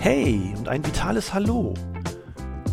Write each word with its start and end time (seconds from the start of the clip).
Hey 0.00 0.52
und 0.58 0.68
ein 0.68 0.84
vitales 0.84 1.32
Hallo. 1.32 1.74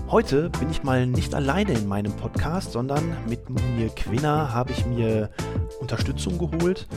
Heute 0.10 0.50
bin 0.50 0.70
ich 0.70 0.84
mal 0.84 1.08
nicht 1.08 1.34
alleine 1.34 1.72
in 1.72 1.88
meinem 1.88 2.12
Podcast, 2.18 2.74
sondern 2.74 3.16
mit 3.30 3.50
Munir 3.50 3.88
Quinner 3.96 4.54
habe 4.54 4.74
ich 4.74 4.86
mir 4.86 5.30
Unterstützung 5.80 6.38
geholt. 6.38 6.88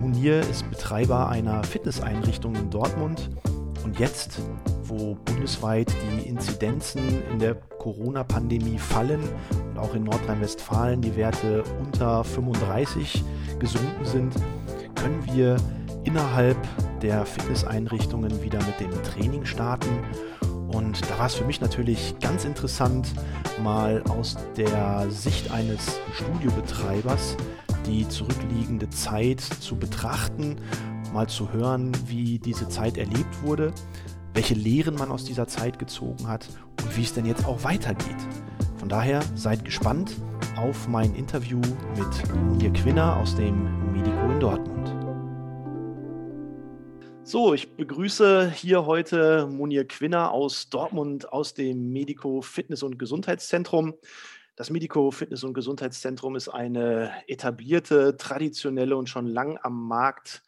Munir 0.00 0.40
ist 0.40 0.70
Betreiber 0.70 1.28
einer 1.28 1.62
Fitnesseinrichtung 1.64 2.54
in 2.54 2.70
Dortmund 2.70 3.28
und 3.84 3.98
jetzt, 3.98 4.40
wo 4.84 5.14
bundesweit 5.26 5.92
die 6.02 6.26
Inzidenzen 6.26 7.22
in 7.30 7.38
der 7.38 7.54
Corona-Pandemie 7.54 8.78
fallen 8.78 9.20
und 9.68 9.78
auch 9.78 9.94
in 9.94 10.04
Nordrhein-Westfalen 10.04 11.02
die 11.02 11.14
Werte 11.16 11.62
unter 11.80 12.24
35 12.24 13.22
gesunken 13.58 14.04
sind, 14.04 14.34
können 14.94 15.22
wir 15.26 15.56
innerhalb 16.04 16.56
der 17.00 17.26
Fitnesseinrichtungen 17.26 18.42
wieder 18.42 18.58
mit 18.64 18.80
dem 18.80 19.02
Training 19.02 19.44
starten. 19.44 19.90
Und 20.68 21.02
da 21.10 21.18
war 21.18 21.26
es 21.26 21.34
für 21.34 21.44
mich 21.44 21.60
natürlich 21.60 22.14
ganz 22.20 22.44
interessant, 22.44 23.12
mal 23.62 24.02
aus 24.08 24.36
der 24.56 25.10
Sicht 25.10 25.50
eines 25.50 25.98
Studiobetreibers 26.14 27.36
die 27.86 28.08
zurückliegende 28.08 28.88
Zeit 28.90 29.40
zu 29.40 29.76
betrachten, 29.76 30.56
mal 31.12 31.28
zu 31.28 31.52
hören, 31.52 31.92
wie 32.06 32.38
diese 32.38 32.68
Zeit 32.68 32.96
erlebt 32.96 33.42
wurde, 33.42 33.72
welche 34.34 34.54
Lehren 34.54 34.94
man 34.94 35.10
aus 35.10 35.24
dieser 35.24 35.46
Zeit 35.46 35.78
gezogen 35.78 36.26
hat 36.26 36.48
und 36.82 36.96
wie 36.96 37.02
es 37.02 37.12
denn 37.12 37.26
jetzt 37.26 37.44
auch 37.44 37.64
weitergeht. 37.64 38.16
Von 38.78 38.88
daher 38.88 39.20
seid 39.34 39.64
gespannt 39.64 40.16
auf 40.56 40.88
mein 40.88 41.14
Interview 41.14 41.60
mit 41.96 42.34
Munir 42.34 42.72
Quinner 42.72 43.16
aus 43.16 43.34
dem 43.36 43.92
Medico 43.92 44.30
in 44.30 44.40
Dortmund. 44.40 45.01
So, 47.32 47.54
ich 47.54 47.76
begrüße 47.76 48.50
hier 48.50 48.84
heute 48.84 49.46
Munir 49.46 49.88
Quinner 49.88 50.32
aus 50.32 50.68
Dortmund 50.68 51.32
aus 51.32 51.54
dem 51.54 51.90
Medico 51.90 52.42
Fitness- 52.42 52.82
und 52.82 52.98
Gesundheitszentrum. 52.98 53.94
Das 54.54 54.68
Medico 54.68 55.10
Fitness- 55.10 55.42
und 55.42 55.54
Gesundheitszentrum 55.54 56.36
ist 56.36 56.50
eine 56.50 57.10
etablierte, 57.28 58.18
traditionelle 58.18 58.98
und 58.98 59.08
schon 59.08 59.26
lang 59.26 59.58
am 59.62 59.88
Markt 59.88 60.42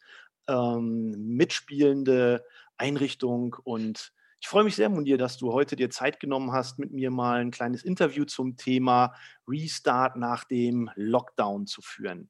ähm, 0.47 1.15
mitspielende 1.35 2.45
Einrichtung. 2.77 3.55
Und 3.63 4.13
ich 4.39 4.47
freue 4.47 4.63
mich 4.63 4.75
sehr, 4.75 4.89
Munir, 4.89 5.17
dass 5.17 5.37
du 5.37 5.53
heute 5.53 5.75
dir 5.75 5.89
Zeit 5.89 6.19
genommen 6.19 6.51
hast, 6.51 6.77
mit 6.77 6.91
mir 6.91 7.09
mal 7.09 7.41
ein 7.41 7.49
kleines 7.49 7.83
Interview 7.83 8.25
zum 8.25 8.57
Thema 8.57 9.15
Restart 9.47 10.17
nach 10.17 10.43
dem 10.43 10.91
Lockdown 10.93 11.65
zu 11.65 11.81
führen. 11.81 12.29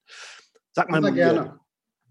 Sag 0.71 0.89
mal, 0.89 1.01
Munir, 1.01 1.13
gerne 1.13 1.64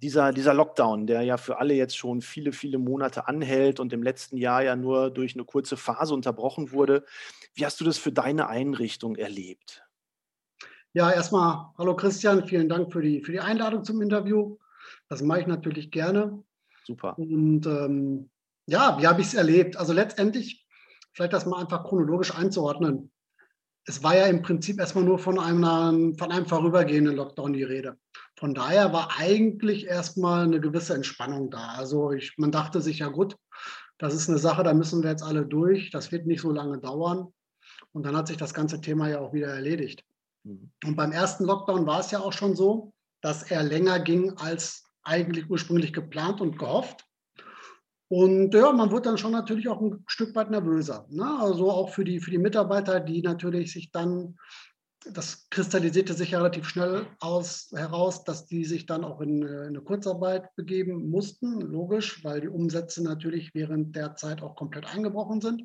dieser, 0.05 0.35
dieser 0.35 0.53
Lockdown, 0.53 1.07
der 1.07 1.23
ja 1.23 1.39
für 1.39 1.59
alle 1.59 1.73
jetzt 1.73 1.97
schon 1.97 2.21
viele, 2.21 2.53
viele 2.53 2.77
Monate 2.77 3.27
anhält 3.27 3.81
und 3.81 3.91
im 3.95 4.03
letzten 4.03 4.37
Jahr 4.37 4.63
ja 4.63 4.77
nur 4.77 5.11
durch 5.11 5.35
eine 5.35 5.47
kurze 5.47 5.79
Phase 5.79 6.13
unterbrochen 6.13 6.73
wurde. 6.73 7.07
Wie 7.55 7.65
hast 7.65 7.81
du 7.81 7.85
das 7.87 7.97
für 7.97 8.13
deine 8.13 8.49
Einrichtung 8.49 9.17
erlebt? 9.17 9.83
Ja, 10.93 11.11
erstmal, 11.11 11.69
hallo 11.79 11.97
Christian, 11.97 12.47
vielen 12.47 12.69
Dank 12.69 12.93
für 12.93 13.01
die, 13.01 13.23
für 13.23 13.33
die 13.33 13.41
Einladung 13.41 13.83
zum 13.83 14.03
Interview. 14.03 14.59
Das 15.09 15.23
mache 15.23 15.41
ich 15.41 15.47
natürlich 15.47 15.91
gerne. 15.91 16.45
Super. 16.85 17.19
Und 17.19 17.65
ähm, 17.65 18.29
ja, 18.67 18.99
wie 19.01 19.07
habe 19.07 19.23
ich 19.23 19.29
es 19.29 19.35
erlebt? 19.35 19.79
Also 19.79 19.95
letztendlich, 19.95 20.67
vielleicht 21.15 21.33
das 21.33 21.47
mal 21.47 21.63
einfach 21.63 21.83
chronologisch 21.83 22.37
einzuordnen. 22.37 23.11
Es 23.87 24.03
war 24.03 24.15
ja 24.15 24.27
im 24.27 24.43
Prinzip 24.43 24.79
erstmal 24.79 25.05
nur 25.05 25.19
von 25.19 25.41
einem, 25.41 26.15
von 26.19 26.31
einem 26.31 26.45
vorübergehenden 26.45 27.17
Lockdown 27.17 27.55
die 27.55 27.63
Rede. 27.63 27.97
Von 28.45 28.53
daher 28.53 28.93
war 28.93 29.09
eigentlich 29.17 29.87
erstmal 29.87 30.45
eine 30.45 30.61
gewisse 30.61 30.93
Entspannung 30.93 31.49
da. 31.49 31.69
Also 31.79 32.13
ich, 32.13 32.37
man 32.37 32.53
dachte 32.53 32.83
sich, 32.83 32.99
ja 32.99 33.09
gut, 33.09 33.39
das 33.97 34.13
ist 34.13 34.29
eine 34.29 34.37
Sache, 34.37 34.63
da 34.63 34.75
müssen 34.75 35.03
wir 35.03 35.09
jetzt 35.09 35.23
alle 35.23 35.47
durch. 35.47 35.91
Das 35.91 36.13
wird 36.13 36.27
nicht 36.27 36.43
so 36.43 36.51
lange 36.51 36.79
dauern. 36.79 37.33
Und 37.93 38.05
dann 38.05 38.15
hat 38.15 38.29
sich 38.29 38.37
das 38.37 38.53
ganze 38.53 38.83
Thema 38.83 39.09
ja 39.09 39.21
auch 39.21 39.33
wieder 39.33 39.47
erledigt. 39.47 40.05
Mhm. 40.43 40.71
Und 40.85 40.95
beim 40.95 41.11
ersten 41.11 41.47
Lockdown 41.47 41.87
war 41.87 42.01
es 42.01 42.11
ja 42.11 42.21
auch 42.21 42.35
schon 42.35 42.55
so, 42.55 42.93
dass 43.23 43.51
er 43.51 43.63
länger 43.63 43.99
ging 43.99 44.35
als 44.37 44.85
eigentlich 45.05 45.49
ursprünglich 45.49 45.95
geplant 45.95 46.43
und 46.43 46.59
gehofft. 46.59 47.07
Und 48.09 48.53
ja, 48.53 48.73
man 48.73 48.93
wird 48.93 49.07
dann 49.07 49.17
schon 49.17 49.33
natürlich 49.33 49.69
auch 49.69 49.81
ein 49.81 50.05
Stück 50.07 50.35
weit 50.35 50.51
nervöser. 50.51 51.07
Ne? 51.09 51.39
Also 51.41 51.71
auch 51.71 51.89
für 51.89 52.05
die, 52.05 52.21
für 52.21 52.31
die 52.31 52.37
Mitarbeiter, 52.37 53.01
die 53.01 53.23
natürlich 53.23 53.73
sich 53.73 53.91
dann 53.91 54.37
das 55.13 55.49
kristallisierte 55.51 56.15
sich 56.15 56.31
ja 56.31 56.39
relativ 56.39 56.69
schnell 56.69 57.07
aus, 57.21 57.71
heraus, 57.75 58.25
dass 58.25 58.47
die 58.47 58.65
sich 58.65 58.87
dann 58.87 59.05
auch 59.05 59.21
in, 59.21 59.43
in, 59.43 59.59
eine 59.59 59.81
Kurzarbeit 59.81 60.55
begeben 60.57 61.11
mussten, 61.11 61.61
logisch, 61.61 62.25
weil 62.25 62.41
die 62.41 62.49
Umsätze 62.49 63.03
natürlich 63.03 63.55
während 63.55 63.95
der 63.97 64.17
Zeit 64.17 64.43
auch 64.43 64.57
komplett 64.57 64.87
eingebrochen 64.87 65.41
sind. 65.41 65.65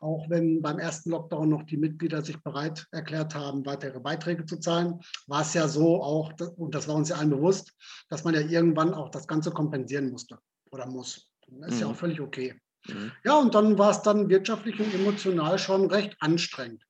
Auch 0.00 0.28
wenn 0.28 0.62
beim 0.62 0.78
ersten 0.78 1.10
Lockdown 1.10 1.48
noch 1.48 1.62
die 1.64 1.76
Mitglieder 1.76 2.22
sich 2.22 2.42
bereit 2.42 2.86
erklärt 2.90 3.34
haben, 3.34 3.66
weitere 3.66 4.00
Beiträge 4.00 4.44
zu 4.46 4.58
zahlen, 4.58 5.00
war 5.26 5.42
es 5.42 5.54
ja 5.54 5.68
so 5.68 6.02
auch, 6.02 6.32
und 6.56 6.74
das 6.74 6.88
war 6.88 6.96
uns 6.96 7.10
ja 7.10 7.16
allen 7.16 7.30
bewusst, 7.30 7.72
dass 8.08 8.24
man 8.24 8.34
ja 8.34 8.40
irgendwann 8.40 8.94
auch 8.94 9.10
das 9.10 9.26
Ganze 9.26 9.50
kompensieren 9.50 10.10
musste 10.10 10.38
oder 10.70 10.86
muss. 10.86 11.30
Das 11.48 11.72
ist 11.72 11.74
mhm. 11.76 11.80
ja 11.80 11.86
auch 11.88 11.96
völlig 11.96 12.20
okay. 12.20 12.60
Mhm. 12.88 13.12
Ja, 13.24 13.38
und 13.38 13.54
dann 13.54 13.78
war 13.78 13.90
es 13.90 14.02
dann 14.02 14.28
wirtschaftlich 14.28 14.80
und 14.80 14.94
emotional 14.94 15.58
schon 15.58 15.86
recht 15.90 16.16
anstrengend. 16.20 16.84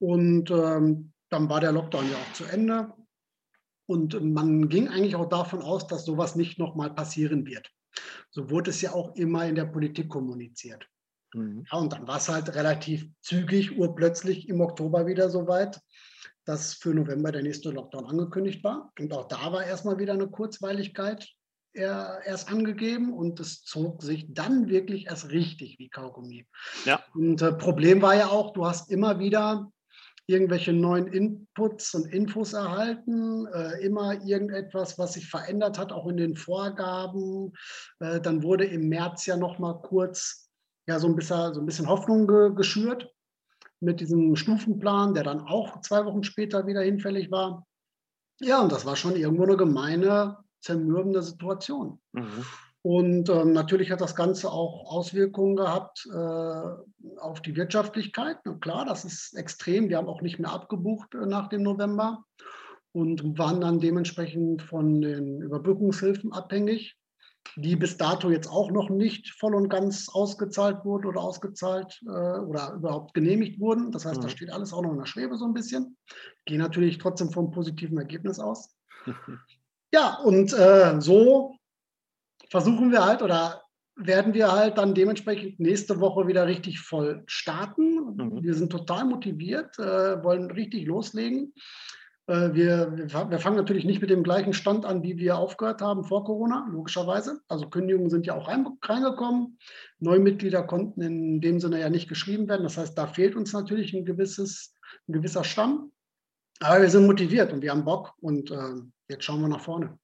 Und 0.00 0.50
ähm, 0.50 1.12
dann 1.28 1.48
war 1.48 1.60
der 1.60 1.72
Lockdown 1.72 2.10
ja 2.10 2.16
auch 2.16 2.32
zu 2.32 2.44
Ende. 2.44 2.92
Und 3.86 4.20
man 4.22 4.68
ging 4.68 4.88
eigentlich 4.88 5.16
auch 5.16 5.28
davon 5.28 5.62
aus, 5.62 5.86
dass 5.86 6.04
sowas 6.04 6.36
nicht 6.36 6.58
nochmal 6.58 6.94
passieren 6.94 7.46
wird. 7.46 7.70
So 8.30 8.50
wurde 8.50 8.70
es 8.70 8.80
ja 8.80 8.92
auch 8.92 9.14
immer 9.16 9.46
in 9.46 9.54
der 9.54 9.64
Politik 9.66 10.08
kommuniziert. 10.08 10.86
Mhm. 11.34 11.64
Ja, 11.70 11.78
und 11.78 11.92
dann 11.92 12.06
war 12.06 12.16
es 12.16 12.28
halt 12.28 12.54
relativ 12.54 13.08
zügig, 13.20 13.76
urplötzlich 13.76 14.48
im 14.48 14.60
Oktober 14.60 15.06
wieder 15.06 15.28
soweit, 15.28 15.80
dass 16.44 16.74
für 16.74 16.94
November 16.94 17.32
der 17.32 17.42
nächste 17.42 17.70
Lockdown 17.70 18.06
angekündigt 18.06 18.64
war. 18.64 18.92
Und 18.98 19.12
auch 19.12 19.28
da 19.28 19.52
war 19.52 19.64
erstmal 19.64 19.98
wieder 19.98 20.14
eine 20.14 20.28
Kurzweiligkeit 20.28 21.28
erst 21.72 22.50
angegeben 22.50 23.12
und 23.12 23.38
es 23.38 23.62
zog 23.62 24.02
sich 24.02 24.26
dann 24.28 24.68
wirklich 24.68 25.06
erst 25.06 25.30
richtig 25.30 25.78
wie 25.78 25.88
Kaugummi. 25.88 26.46
Ja. 26.84 27.04
Und 27.14 27.42
äh, 27.42 27.52
Problem 27.52 28.02
war 28.02 28.16
ja 28.16 28.28
auch, 28.28 28.52
du 28.52 28.66
hast 28.66 28.90
immer 28.90 29.20
wieder 29.20 29.70
irgendwelche 30.30 30.72
neuen 30.72 31.08
Inputs 31.08 31.94
und 31.94 32.06
Infos 32.06 32.52
erhalten, 32.52 33.46
äh, 33.46 33.84
immer 33.84 34.22
irgendetwas, 34.24 34.98
was 34.98 35.14
sich 35.14 35.28
verändert 35.28 35.78
hat, 35.78 35.92
auch 35.92 36.06
in 36.06 36.16
den 36.16 36.36
Vorgaben. 36.36 37.52
Äh, 37.98 38.20
dann 38.20 38.42
wurde 38.42 38.64
im 38.64 38.88
März 38.88 39.26
ja 39.26 39.36
noch 39.36 39.58
mal 39.58 39.74
kurz 39.82 40.48
ja, 40.88 40.98
so, 40.98 41.06
ein 41.06 41.16
bisschen, 41.16 41.54
so 41.54 41.60
ein 41.60 41.66
bisschen 41.66 41.88
Hoffnung 41.88 42.26
ge 42.26 42.54
geschürt 42.54 43.12
mit 43.80 44.00
diesem 44.00 44.36
Stufenplan, 44.36 45.14
der 45.14 45.24
dann 45.24 45.40
auch 45.40 45.80
zwei 45.80 46.04
Wochen 46.04 46.22
später 46.22 46.66
wieder 46.66 46.82
hinfällig 46.82 47.30
war. 47.30 47.66
Ja, 48.40 48.60
und 48.60 48.72
das 48.72 48.86
war 48.86 48.96
schon 48.96 49.16
irgendwo 49.16 49.44
eine 49.44 49.56
gemeine, 49.56 50.38
zermürbende 50.60 51.22
Situation. 51.22 52.00
Mhm. 52.12 52.44
Und 52.82 53.28
ähm, 53.28 53.52
natürlich 53.52 53.90
hat 53.90 54.00
das 54.00 54.14
Ganze 54.14 54.50
auch 54.50 54.90
Auswirkungen 54.90 55.54
gehabt 55.56 56.08
äh, 56.10 57.18
auf 57.18 57.42
die 57.42 57.54
Wirtschaftlichkeit. 57.54 58.38
Na 58.44 58.54
klar, 58.54 58.86
das 58.86 59.04
ist 59.04 59.36
extrem. 59.36 59.90
Wir 59.90 59.98
haben 59.98 60.08
auch 60.08 60.22
nicht 60.22 60.38
mehr 60.38 60.50
abgebucht 60.50 61.14
äh, 61.14 61.26
nach 61.26 61.48
dem 61.48 61.62
November 61.62 62.24
und 62.92 63.38
waren 63.38 63.60
dann 63.60 63.80
dementsprechend 63.80 64.62
von 64.62 65.02
den 65.02 65.42
Überbrückungshilfen 65.42 66.32
abhängig, 66.32 66.96
die 67.56 67.76
bis 67.76 67.98
dato 67.98 68.30
jetzt 68.30 68.50
auch 68.50 68.70
noch 68.70 68.88
nicht 68.88 69.28
voll 69.38 69.54
und 69.54 69.68
ganz 69.68 70.08
ausgezahlt 70.08 70.82
wurden 70.84 71.06
oder 71.06 71.20
ausgezahlt 71.20 72.00
äh, 72.06 72.08
oder 72.08 72.72
überhaupt 72.72 73.12
genehmigt 73.12 73.60
wurden. 73.60 73.92
Das 73.92 74.06
heißt, 74.06 74.18
mhm. 74.18 74.22
da 74.22 74.28
steht 74.30 74.50
alles 74.50 74.72
auch 74.72 74.82
noch 74.82 74.92
in 74.92 74.98
der 74.98 75.06
Schwebe 75.06 75.36
so 75.36 75.44
ein 75.44 75.54
bisschen. 75.54 75.98
Gehe 76.46 76.58
natürlich 76.58 76.96
trotzdem 76.96 77.30
vom 77.30 77.50
positiven 77.50 77.98
Ergebnis 77.98 78.38
aus. 78.38 78.74
ja, 79.92 80.18
und 80.24 80.54
äh, 80.54 80.98
so 81.00 81.59
versuchen 82.50 82.90
wir 82.90 83.04
halt 83.04 83.22
oder 83.22 83.62
werden 83.96 84.34
wir 84.34 84.50
halt 84.50 84.78
dann 84.78 84.94
dementsprechend 84.94 85.60
nächste 85.60 86.00
Woche 86.00 86.26
wieder 86.26 86.46
richtig 86.46 86.80
voll 86.80 87.22
starten. 87.26 88.16
Mhm. 88.16 88.42
Wir 88.42 88.54
sind 88.54 88.70
total 88.70 89.04
motiviert, 89.04 89.78
äh, 89.78 90.22
wollen 90.22 90.50
richtig 90.50 90.86
loslegen. 90.86 91.54
Äh, 92.26 92.54
wir, 92.54 92.96
wir 92.96 93.38
fangen 93.38 93.56
natürlich 93.56 93.84
nicht 93.84 94.00
mit 94.00 94.10
dem 94.10 94.22
gleichen 94.22 94.52
Stand 94.52 94.84
an, 94.84 95.02
wie 95.02 95.18
wir 95.18 95.36
aufgehört 95.36 95.82
haben 95.82 96.04
vor 96.04 96.24
Corona, 96.24 96.68
logischerweise. 96.70 97.40
Also 97.48 97.68
Kündigungen 97.68 98.10
sind 98.10 98.26
ja 98.26 98.34
auch 98.34 98.48
rein, 98.48 98.66
reingekommen. 98.82 99.58
Neumitglieder 99.98 100.62
konnten 100.62 101.02
in 101.02 101.40
dem 101.40 101.60
Sinne 101.60 101.80
ja 101.80 101.90
nicht 101.90 102.08
geschrieben 102.08 102.48
werden. 102.48 102.62
Das 102.62 102.78
heißt, 102.78 102.96
da 102.96 103.06
fehlt 103.06 103.36
uns 103.36 103.52
natürlich 103.52 103.92
ein, 103.92 104.04
gewisses, 104.04 104.74
ein 105.08 105.12
gewisser 105.12 105.44
Stamm. 105.44 105.92
Aber 106.60 106.82
wir 106.82 106.90
sind 106.90 107.06
motiviert 107.06 107.52
und 107.52 107.62
wir 107.62 107.70
haben 107.70 107.84
Bock 107.84 108.12
und 108.20 108.50
äh, 108.50 108.74
jetzt 109.08 109.24
schauen 109.24 109.40
wir 109.40 109.48
nach 109.48 109.60
vorne. 109.60 109.98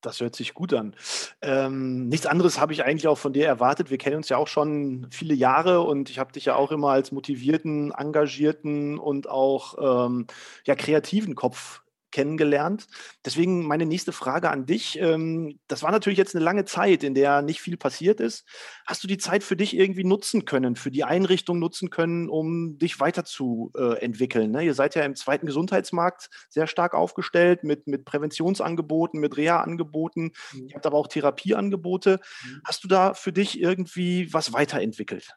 Das 0.00 0.20
hört 0.20 0.34
sich 0.34 0.54
gut 0.54 0.72
an. 0.72 0.94
Ähm, 1.42 2.08
nichts 2.08 2.26
anderes 2.26 2.58
habe 2.58 2.72
ich 2.72 2.84
eigentlich 2.84 3.08
auch 3.08 3.18
von 3.18 3.32
dir 3.32 3.46
erwartet. 3.46 3.90
Wir 3.90 3.98
kennen 3.98 4.16
uns 4.16 4.28
ja 4.28 4.36
auch 4.36 4.48
schon 4.48 5.06
viele 5.10 5.34
Jahre 5.34 5.82
und 5.82 6.10
ich 6.10 6.18
habe 6.18 6.32
dich 6.32 6.46
ja 6.46 6.56
auch 6.56 6.72
immer 6.72 6.90
als 6.90 7.12
motivierten, 7.12 7.92
engagierten 7.92 8.98
und 8.98 9.28
auch 9.28 10.06
ähm, 10.08 10.26
ja, 10.64 10.74
kreativen 10.74 11.34
Kopf 11.34 11.82
kennengelernt. 12.10 12.86
Deswegen 13.24 13.66
meine 13.66 13.86
nächste 13.86 14.12
Frage 14.12 14.50
an 14.50 14.66
dich. 14.66 14.98
Ähm, 14.98 15.58
das 15.68 15.82
war 15.82 15.90
natürlich 15.90 16.18
jetzt 16.18 16.34
eine 16.34 16.44
lange 16.44 16.64
Zeit, 16.64 17.02
in 17.02 17.14
der 17.14 17.42
nicht 17.42 17.60
viel 17.60 17.76
passiert 17.76 18.20
ist. 18.20 18.44
Hast 18.86 19.02
du 19.02 19.08
die 19.08 19.18
Zeit 19.18 19.42
für 19.42 19.56
dich 19.56 19.76
irgendwie 19.76 20.04
nutzen 20.04 20.44
können, 20.44 20.76
für 20.76 20.90
die 20.90 21.04
Einrichtung 21.04 21.58
nutzen 21.58 21.90
können, 21.90 22.28
um 22.28 22.78
dich 22.78 23.00
weiterzuentwickeln? 23.00 24.50
Ne? 24.50 24.64
Ihr 24.64 24.74
seid 24.74 24.94
ja 24.94 25.02
im 25.02 25.14
zweiten 25.14 25.46
Gesundheitsmarkt 25.46 26.30
sehr 26.48 26.66
stark 26.66 26.94
aufgestellt 26.94 27.64
mit, 27.64 27.86
mit 27.86 28.04
Präventionsangeboten, 28.04 29.20
mit 29.20 29.36
Reha-Angeboten. 29.36 30.32
Mhm. 30.52 30.68
Ihr 30.68 30.74
habt 30.74 30.86
aber 30.86 30.98
auch 30.98 31.08
Therapieangebote. 31.08 32.20
Mhm. 32.44 32.60
Hast 32.64 32.84
du 32.84 32.88
da 32.88 33.14
für 33.14 33.32
dich 33.32 33.60
irgendwie 33.60 34.32
was 34.32 34.52
weiterentwickelt? 34.52 35.34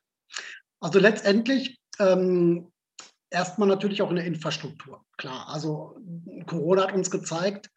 Also 0.80 1.00
letztendlich 1.00 1.80
ähm, 2.00 2.73
erstmal 3.34 3.68
natürlich 3.68 4.02
auch 4.02 4.10
in 4.10 4.18
der 4.18 4.26
Infrastruktur. 4.26 5.04
Klar, 5.18 5.48
also 5.50 5.98
Corona 6.46 6.84
hat 6.84 6.94
uns 6.94 7.12
gezeigt, 7.12 7.70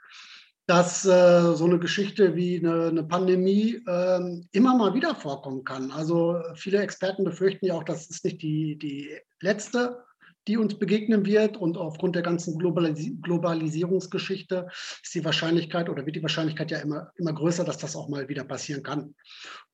dass 0.66 1.04
äh, 1.04 1.54
so 1.54 1.64
eine 1.64 1.78
Geschichte 1.78 2.34
wie 2.34 2.58
eine, 2.58 2.88
eine 2.88 3.04
Pandemie 3.04 3.80
äh, 3.86 4.42
immer 4.52 4.76
mal 4.76 4.94
wieder 4.94 5.14
vorkommen 5.14 5.64
kann. 5.64 5.92
Also 5.92 6.40
viele 6.54 6.82
Experten 6.82 7.24
befürchten 7.24 7.66
ja 7.66 7.74
auch, 7.74 7.84
dass 7.84 8.10
es 8.10 8.24
nicht 8.24 8.42
die, 8.42 8.76
die 8.76 9.16
letzte 9.40 10.04
die 10.46 10.56
uns 10.56 10.78
begegnen 10.78 11.26
wird. 11.26 11.56
Und 11.56 11.76
aufgrund 11.76 12.14
der 12.14 12.22
ganzen 12.22 12.58
Globalis 12.58 13.10
Globalisierungsgeschichte 13.22 14.68
ist 15.02 15.14
die 15.14 15.24
Wahrscheinlichkeit 15.24 15.88
oder 15.88 16.06
wird 16.06 16.16
die 16.16 16.22
Wahrscheinlichkeit 16.22 16.70
ja 16.70 16.78
immer, 16.78 17.10
immer 17.16 17.32
größer, 17.32 17.64
dass 17.64 17.78
das 17.78 17.96
auch 17.96 18.08
mal 18.08 18.28
wieder 18.28 18.44
passieren 18.44 18.82
kann. 18.82 19.14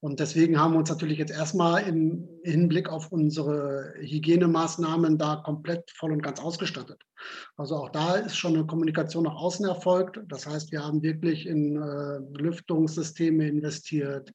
Und 0.02 0.18
deswegen 0.18 0.58
haben 0.58 0.72
wir 0.72 0.80
uns 0.80 0.90
natürlich 0.90 1.18
jetzt 1.18 1.30
erstmal 1.30 1.86
im 1.86 2.28
Hinblick 2.42 2.88
auf 2.88 3.12
unsere 3.12 3.94
Hygienemaßnahmen 4.00 5.16
da 5.16 5.36
komplett 5.36 5.92
voll 5.92 6.10
und 6.10 6.24
ganz 6.24 6.40
ausgestattet. 6.40 7.00
Also 7.56 7.76
auch 7.76 7.88
da 7.88 8.16
ist 8.16 8.36
schon 8.36 8.54
eine 8.54 8.66
Kommunikation 8.66 9.22
nach 9.22 9.36
außen 9.36 9.64
erfolgt. 9.64 10.18
Das 10.26 10.44
heißt, 10.44 10.72
wir 10.72 10.84
haben 10.84 11.04
wirklich 11.04 11.46
in 11.46 11.76
äh, 11.76 12.18
Lüftungssysteme 12.36 13.46
investiert, 13.46 14.32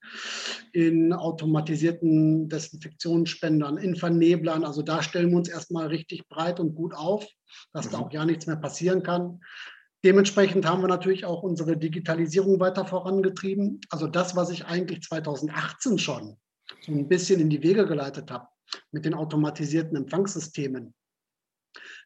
in 0.71 1.11
automatisierten 1.11 2.47
Desinfektionsspendern, 2.47 3.77
in 3.77 3.97
Verneblern. 3.97 4.63
Also 4.63 4.83
da 4.83 5.03
stellen 5.03 5.31
wir 5.31 5.37
uns 5.37 5.49
erstmal 5.49 5.87
richtig 5.87 6.29
breit 6.29 6.61
und 6.61 6.75
gut 6.75 6.93
auf, 6.95 7.27
dass 7.73 7.87
mhm. 7.87 7.91
da 7.91 7.97
auch 7.99 8.13
ja 8.13 8.23
nichts 8.23 8.47
mehr 8.47 8.55
passieren 8.55 9.03
kann. 9.03 9.41
Dementsprechend 10.03 10.65
haben 10.65 10.81
wir 10.81 10.87
natürlich 10.87 11.25
auch 11.25 11.43
unsere 11.43 11.77
Digitalisierung 11.77 12.59
weiter 12.59 12.85
vorangetrieben. 12.85 13.81
Also 13.89 14.07
das, 14.07 14.35
was 14.35 14.49
ich 14.49 14.65
eigentlich 14.65 15.01
2018 15.01 15.97
schon 15.97 16.37
so 16.81 16.91
ein 16.91 17.07
bisschen 17.07 17.39
in 17.39 17.49
die 17.49 17.63
Wege 17.63 17.87
geleitet 17.87 18.29
habe 18.29 18.47
mit 18.91 19.05
den 19.05 19.13
automatisierten 19.13 19.97
Empfangssystemen, 19.97 20.93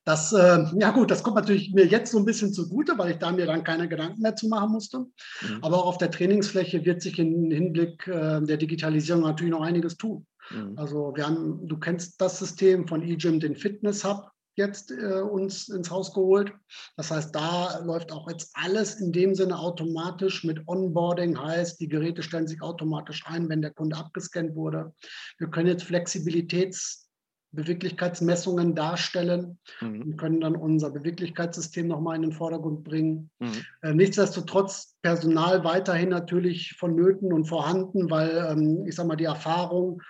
das, 0.04 0.34
äh, 0.34 0.66
ja 0.80 0.92
gut, 0.92 1.12
das 1.12 1.22
kommt 1.22 1.36
natürlich 1.36 1.74
mir 1.74 1.86
jetzt 1.86 2.12
so 2.12 2.18
ein 2.18 2.26
bisschen 2.26 2.54
zugute, 2.54 2.98
weil 2.98 3.12
ich 3.12 3.18
da 3.18 3.32
mir 3.32 3.46
dann 3.46 3.64
keine 3.64 3.88
Gedanken 3.88 4.22
mehr 4.22 4.36
zu 4.36 4.48
machen 4.48 4.72
musste. 4.72 5.00
Mhm. 5.00 5.60
Aber 5.62 5.78
auch 5.78 5.86
auf 5.86 5.98
der 6.00 6.10
Trainingsfläche 6.10 6.84
wird 6.86 7.02
sich 7.02 7.20
im 7.20 7.52
Hinblick 7.52 8.08
äh, 8.08 8.42
der 8.42 8.58
Digitalisierung 8.58 9.22
natürlich 9.22 9.52
noch 9.52 9.62
einiges 9.62 9.98
tun. 9.98 10.26
Mhm. 10.50 10.74
Also 10.76 11.14
wir 11.16 11.28
haben, 11.28 11.68
du 11.68 11.78
kennst 11.78 12.20
das 12.20 12.40
System 12.40 12.88
von 12.88 13.04
eGym, 13.04 13.40
den 13.40 13.56
Fitness 13.56 14.04
Hub 14.04 14.32
jetzt 14.56 14.92
äh, 14.92 15.22
uns 15.22 15.70
ins 15.70 15.90
Haus 15.90 16.14
geholt. 16.14 16.54
Das 16.98 17.12
heißt, 17.12 17.34
da 17.34 17.80
läuft 17.80 18.12
auch 18.12 18.30
jetzt 18.30 18.52
alles 18.54 18.96
in 18.96 19.12
dem 19.12 19.36
Sinne 19.36 19.58
automatisch 19.58 20.44
mit 20.44 20.68
Onboarding, 20.68 21.40
heißt, 21.42 21.80
die 21.80 21.88
Geräte 21.88 22.24
stellen 22.24 22.48
sich 22.48 22.62
automatisch 22.62 23.24
ein, 23.26 23.50
wenn 23.50 23.62
der 23.62 23.72
Kunde 23.72 23.98
abgescannt 23.98 24.56
wurde. 24.56 24.94
Wir 25.38 25.48
können 25.48 25.68
jetzt 25.68 25.84
Flexibilitäts 25.84 27.12
Beweglichkeitsmessungen 27.54 28.76
darstellen 28.76 29.60
mhm. 29.82 30.02
und 30.02 30.18
können 30.18 30.42
dann 30.42 30.56
unser 30.56 30.90
Beweglichkeitssystem 30.90 31.88
nochmal 31.88 32.16
in 32.16 32.22
den 32.22 32.32
Vordergrund 32.32 32.84
bringen. 32.84 33.30
Mhm. 33.40 33.66
Äh, 33.82 33.94
nichtsdestotrotz 33.94 34.96
Personal 35.02 35.64
weiterhin 35.64 36.10
natürlich 36.10 36.76
vonnöten 36.78 37.34
und 37.34 37.46
vorhanden, 37.46 38.10
weil 38.10 38.48
ähm, 38.50 38.86
ich 38.88 38.96
sage 38.96 39.08
mal, 39.08 39.16
die 39.16 39.26
Erfahrung 39.26 40.02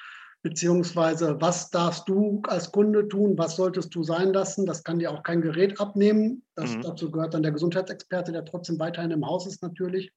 beziehungsweise 0.41 1.39
was 1.39 1.69
darfst 1.69 2.09
du 2.09 2.41
als 2.47 2.71
Kunde 2.71 3.07
tun, 3.07 3.37
was 3.37 3.55
solltest 3.55 3.93
du 3.93 4.03
sein 4.03 4.33
lassen, 4.33 4.65
das 4.65 4.83
kann 4.83 4.99
dir 4.99 5.11
auch 5.11 5.23
kein 5.23 5.41
Gerät 5.41 5.79
abnehmen. 5.79 6.43
Das, 6.55 6.75
mhm. 6.75 6.81
Dazu 6.81 7.11
gehört 7.11 7.33
dann 7.33 7.43
der 7.43 7.51
Gesundheitsexperte, 7.51 8.31
der 8.31 8.45
trotzdem 8.45 8.79
weiterhin 8.79 9.11
im 9.11 9.25
Haus 9.25 9.45
ist 9.45 9.61
natürlich. 9.61 10.11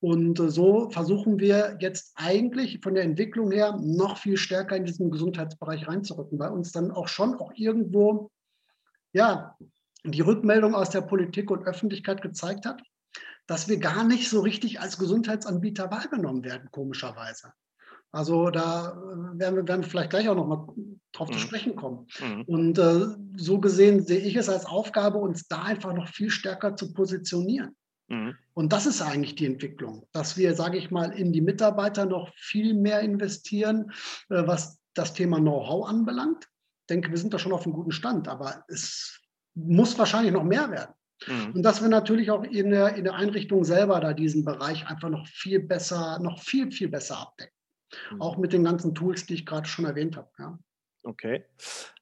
Und 0.00 0.38
äh, 0.38 0.50
so 0.50 0.90
versuchen 0.90 1.40
wir 1.40 1.76
jetzt 1.80 2.12
eigentlich 2.16 2.80
von 2.82 2.94
der 2.94 3.04
Entwicklung 3.04 3.50
her 3.50 3.78
noch 3.80 4.18
viel 4.18 4.36
stärker 4.36 4.76
in 4.76 4.84
diesen 4.84 5.10
Gesundheitsbereich 5.10 5.88
reinzurücken, 5.88 6.38
weil 6.38 6.50
uns 6.50 6.72
dann 6.72 6.90
auch 6.90 7.08
schon 7.08 7.34
auch 7.34 7.52
irgendwo 7.54 8.30
ja, 9.12 9.56
die 10.04 10.20
Rückmeldung 10.20 10.74
aus 10.74 10.90
der 10.90 11.00
Politik 11.00 11.50
und 11.50 11.66
Öffentlichkeit 11.66 12.22
gezeigt 12.22 12.66
hat, 12.66 12.82
dass 13.46 13.68
wir 13.68 13.78
gar 13.78 14.04
nicht 14.04 14.28
so 14.28 14.40
richtig 14.40 14.80
als 14.80 14.98
Gesundheitsanbieter 14.98 15.90
wahrgenommen 15.90 16.44
werden, 16.44 16.68
komischerweise. 16.70 17.52
Also 18.10 18.50
da 18.50 18.92
äh, 18.92 19.38
werden 19.38 19.56
wir, 19.56 19.68
werden 19.68 19.84
vielleicht 19.84 20.10
gleich 20.10 20.28
auch 20.28 20.34
noch 20.34 20.46
mal 20.46 20.66
drauf 21.12 21.28
mhm. 21.28 21.32
zu 21.34 21.38
sprechen 21.38 21.76
kommen. 21.76 22.06
Mhm. 22.20 22.42
Und 22.42 22.78
äh, 22.78 23.06
so 23.36 23.60
gesehen 23.60 24.04
sehe 24.04 24.20
ich 24.20 24.36
es 24.36 24.48
als 24.48 24.66
Aufgabe, 24.66 25.18
uns 25.18 25.46
da 25.48 25.62
einfach 25.62 25.92
noch 25.92 26.08
viel 26.08 26.30
stärker 26.30 26.76
zu 26.76 26.92
positionieren. 26.92 27.76
Mhm. 28.08 28.34
Und 28.54 28.72
das 28.72 28.86
ist 28.86 29.02
eigentlich 29.02 29.34
die 29.34 29.46
Entwicklung, 29.46 30.06
dass 30.12 30.36
wir, 30.36 30.54
sage 30.54 30.78
ich 30.78 30.90
mal, 30.90 31.10
in 31.10 31.32
die 31.32 31.42
Mitarbeiter 31.42 32.06
noch 32.06 32.32
viel 32.36 32.74
mehr 32.74 33.00
investieren, 33.00 33.92
äh, 34.30 34.46
was 34.46 34.78
das 34.94 35.12
Thema 35.12 35.38
Know-how 35.38 35.88
anbelangt. 35.88 36.44
Ich 36.44 36.86
denke, 36.90 37.10
wir 37.10 37.18
sind 37.18 37.34
da 37.34 37.38
schon 37.38 37.52
auf 37.52 37.64
einem 37.64 37.74
guten 37.74 37.92
Stand, 37.92 38.28
aber 38.28 38.64
es 38.68 39.20
muss 39.54 39.98
wahrscheinlich 39.98 40.32
noch 40.32 40.44
mehr 40.44 40.70
werden. 40.70 40.94
Mhm. 41.26 41.56
Und 41.56 41.62
dass 41.62 41.82
wir 41.82 41.88
natürlich 41.88 42.30
auch 42.30 42.44
in 42.44 42.70
der, 42.70 42.94
in 42.94 43.04
der 43.04 43.14
Einrichtung 43.14 43.64
selber 43.64 44.00
da 44.00 44.14
diesen 44.14 44.44
Bereich 44.44 44.86
einfach 44.86 45.10
noch 45.10 45.26
viel 45.26 45.60
besser, 45.60 46.18
noch 46.20 46.40
viel, 46.40 46.70
viel 46.72 46.88
besser 46.88 47.18
abdecken. 47.18 47.57
Mhm. 48.12 48.20
Auch 48.20 48.36
mit 48.36 48.52
den 48.52 48.64
ganzen 48.64 48.94
Tools, 48.94 49.26
die 49.26 49.34
ich 49.34 49.46
gerade 49.46 49.68
schon 49.68 49.84
erwähnt 49.84 50.16
habe. 50.16 50.28
Ja. 50.38 50.58
Okay. 51.04 51.44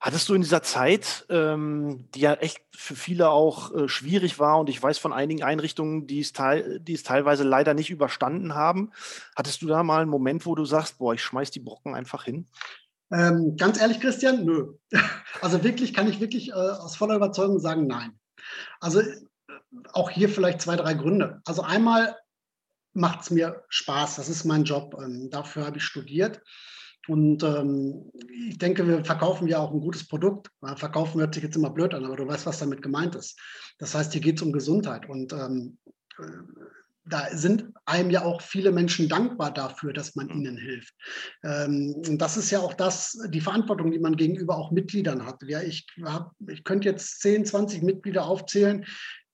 Hattest 0.00 0.28
du 0.28 0.34
in 0.34 0.42
dieser 0.42 0.62
Zeit, 0.62 1.26
ähm, 1.28 2.08
die 2.14 2.20
ja 2.20 2.34
echt 2.34 2.60
für 2.74 2.96
viele 2.96 3.28
auch 3.28 3.72
äh, 3.72 3.88
schwierig 3.88 4.38
war, 4.38 4.58
und 4.58 4.68
ich 4.68 4.82
weiß 4.82 4.98
von 4.98 5.12
einigen 5.12 5.42
Einrichtungen, 5.42 6.06
die 6.06 6.20
es, 6.20 6.32
teil, 6.32 6.80
die 6.80 6.94
es 6.94 7.02
teilweise 7.02 7.44
leider 7.44 7.74
nicht 7.74 7.90
überstanden 7.90 8.54
haben, 8.54 8.90
hattest 9.36 9.62
du 9.62 9.68
da 9.68 9.82
mal 9.82 10.02
einen 10.02 10.10
Moment, 10.10 10.46
wo 10.46 10.54
du 10.54 10.64
sagst, 10.64 10.98
boah, 10.98 11.14
ich 11.14 11.22
schmeiß 11.22 11.50
die 11.50 11.60
Brocken 11.60 11.94
einfach 11.94 12.24
hin? 12.24 12.48
Ähm, 13.12 13.56
ganz 13.56 13.80
ehrlich, 13.80 14.00
Christian, 14.00 14.44
nö. 14.44 14.74
Also 15.42 15.62
wirklich 15.62 15.92
kann 15.92 16.08
ich 16.08 16.18
wirklich 16.18 16.48
äh, 16.48 16.54
aus 16.54 16.96
voller 16.96 17.16
Überzeugung 17.16 17.60
sagen, 17.60 17.86
nein. 17.86 18.18
Also 18.80 19.00
äh, 19.00 19.14
auch 19.92 20.10
hier 20.10 20.28
vielleicht 20.28 20.62
zwei, 20.62 20.76
drei 20.76 20.94
Gründe. 20.94 21.42
Also 21.44 21.62
einmal 21.62 22.16
macht 22.96 23.22
es 23.22 23.30
mir 23.30 23.62
Spaß, 23.68 24.16
das 24.16 24.28
ist 24.28 24.44
mein 24.44 24.64
Job, 24.64 24.96
ähm, 25.00 25.30
dafür 25.30 25.66
habe 25.66 25.78
ich 25.78 25.84
studiert. 25.84 26.40
Und 27.08 27.44
ähm, 27.44 28.10
ich 28.48 28.58
denke, 28.58 28.86
wir 28.88 29.04
verkaufen 29.04 29.46
ja 29.46 29.58
auch 29.58 29.72
ein 29.72 29.80
gutes 29.80 30.08
Produkt. 30.08 30.50
Verkaufen 30.74 31.20
hört 31.20 31.34
sich 31.34 31.44
jetzt 31.44 31.56
immer 31.56 31.70
blöd 31.70 31.94
an, 31.94 32.04
aber 32.04 32.16
du 32.16 32.26
weißt, 32.26 32.46
was 32.46 32.58
damit 32.58 32.82
gemeint 32.82 33.14
ist. 33.14 33.38
Das 33.78 33.94
heißt, 33.94 34.12
hier 34.12 34.20
geht 34.20 34.36
es 34.36 34.42
um 34.42 34.52
Gesundheit. 34.52 35.08
Und 35.08 35.32
ähm, 35.32 35.78
äh, 36.18 36.26
da 37.08 37.28
sind 37.30 37.66
einem 37.84 38.10
ja 38.10 38.24
auch 38.24 38.42
viele 38.42 38.72
Menschen 38.72 39.08
dankbar 39.08 39.54
dafür, 39.54 39.92
dass 39.92 40.16
man 40.16 40.28
ihnen 40.30 40.56
hilft. 40.56 40.94
Ähm, 41.44 41.94
und 42.08 42.18
das 42.18 42.36
ist 42.36 42.50
ja 42.50 42.58
auch 42.58 42.74
das, 42.74 43.16
die 43.28 43.40
Verantwortung, 43.40 43.92
die 43.92 44.00
man 44.00 44.16
gegenüber 44.16 44.56
auch 44.56 44.72
Mitgliedern 44.72 45.24
hat. 45.24 45.42
Ja, 45.44 45.62
ich, 45.62 45.86
hab, 46.04 46.32
ich 46.48 46.64
könnte 46.64 46.88
jetzt 46.88 47.20
10, 47.20 47.44
20 47.44 47.82
Mitglieder 47.82 48.26
aufzählen, 48.26 48.84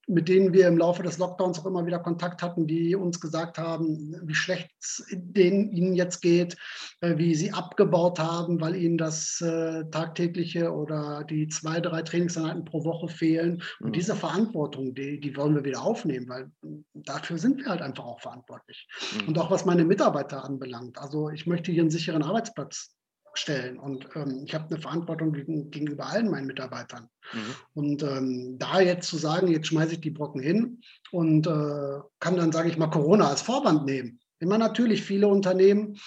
mit 0.09 0.28
denen 0.28 0.52
wir 0.52 0.68
im 0.68 0.78
Laufe 0.78 1.02
des 1.02 1.18
Lockdowns 1.18 1.61
auch 1.61 1.66
immer 1.66 1.87
wieder 1.87 1.99
Kontakt 1.99 2.42
hatten, 2.42 2.66
die 2.66 2.97
uns 2.97 3.21
gesagt 3.21 3.59
haben, 3.59 4.16
wie 4.25 4.35
schlecht 4.35 4.71
es 4.80 5.04
ihnen 5.35 5.94
jetzt 5.94 6.21
geht, 6.21 6.56
äh, 7.00 7.16
wie 7.18 7.35
sie 7.35 7.52
abgebaut 7.52 8.18
haben, 8.18 8.61
weil 8.61 8.75
ihnen 8.75 8.99
das 8.99 9.40
äh, 9.40 9.85
tagtägliche 9.90 10.73
oder 10.73 11.25
die 11.25 11.49
zwei, 11.49 11.80
drei 11.80 12.02
Trainingseinheiten 12.02 12.64
pro 12.64 12.85
Woche 12.85 13.09
fehlen. 13.09 13.62
Und 13.80 13.88
mhm. 13.88 13.92
diese 13.92 14.16
Verantwortung, 14.16 14.94
die, 14.94 15.21
die 15.21 15.37
wollen 15.37 15.54
wir 15.54 15.64
wieder 15.64 15.82
aufnehmen, 15.82 16.28
weil 16.28 16.50
dafür 16.94 17.38
sind 17.38 17.59
wir 17.59 17.66
halt 17.66 17.82
einfach 17.82 18.04
auch 18.04 18.21
verantwortlich. 18.21 18.88
Mhm. 19.21 19.28
Und 19.28 19.38
auch 19.38 19.50
was 19.50 19.64
meine 19.64 19.85
Mitarbeiter 19.85 20.44
anbelangt. 20.44 20.99
Also 20.99 21.30
ich 21.30 21.47
möchte 21.47 21.71
hier 21.71 21.82
einen 21.82 21.90
sicheren 21.90 22.23
Arbeitsplatz 22.23 22.97
stellen. 23.34 23.78
Und 23.78 24.08
ähm, 24.14 24.42
ich 24.44 24.54
habe 24.54 24.66
eine 24.66 24.80
Verantwortung 24.80 25.32
gegenüber 25.32 26.06
allen 26.06 26.30
meinen 26.30 26.46
Mitarbeitern. 26.46 27.08
Mhm. 27.32 27.54
Und 27.74 28.02
ähm, 28.02 28.58
da 28.58 28.80
jetzt 28.80 29.08
zu 29.08 29.16
sagen, 29.16 29.48
jetzt 29.48 29.68
schmeiße 29.68 29.94
ich 29.94 30.00
die 30.00 30.10
Brocken 30.10 30.42
hin 30.42 30.80
und 31.10 31.46
äh, 31.46 32.00
kann 32.20 32.36
dann, 32.36 32.52
sage 32.52 32.68
ich 32.68 32.78
mal, 32.78 32.88
Corona 32.88 33.28
als 33.28 33.42
Vorwand 33.42 33.84
nehmen. 33.84 34.20
Immer 34.38 34.58
natürlich 34.58 35.02
viele 35.02 35.28
Unternehmen, 35.28 35.98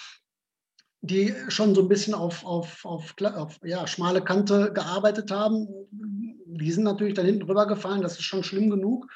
die 1.00 1.34
schon 1.48 1.74
so 1.74 1.82
ein 1.82 1.88
bisschen 1.88 2.14
auf, 2.14 2.44
auf, 2.44 2.84
auf, 2.84 3.14
auf 3.20 3.58
ja, 3.64 3.86
schmale 3.86 4.22
Kante 4.22 4.72
gearbeitet 4.72 5.30
haben, 5.30 5.68
die 5.90 6.72
sind 6.72 6.84
natürlich 6.84 7.14
dann 7.14 7.26
hinten 7.26 7.42
rübergefallen. 7.42 8.02
Das 8.02 8.14
ist 8.14 8.24
schon 8.24 8.42
schlimm 8.42 8.70
genug. 8.70 9.06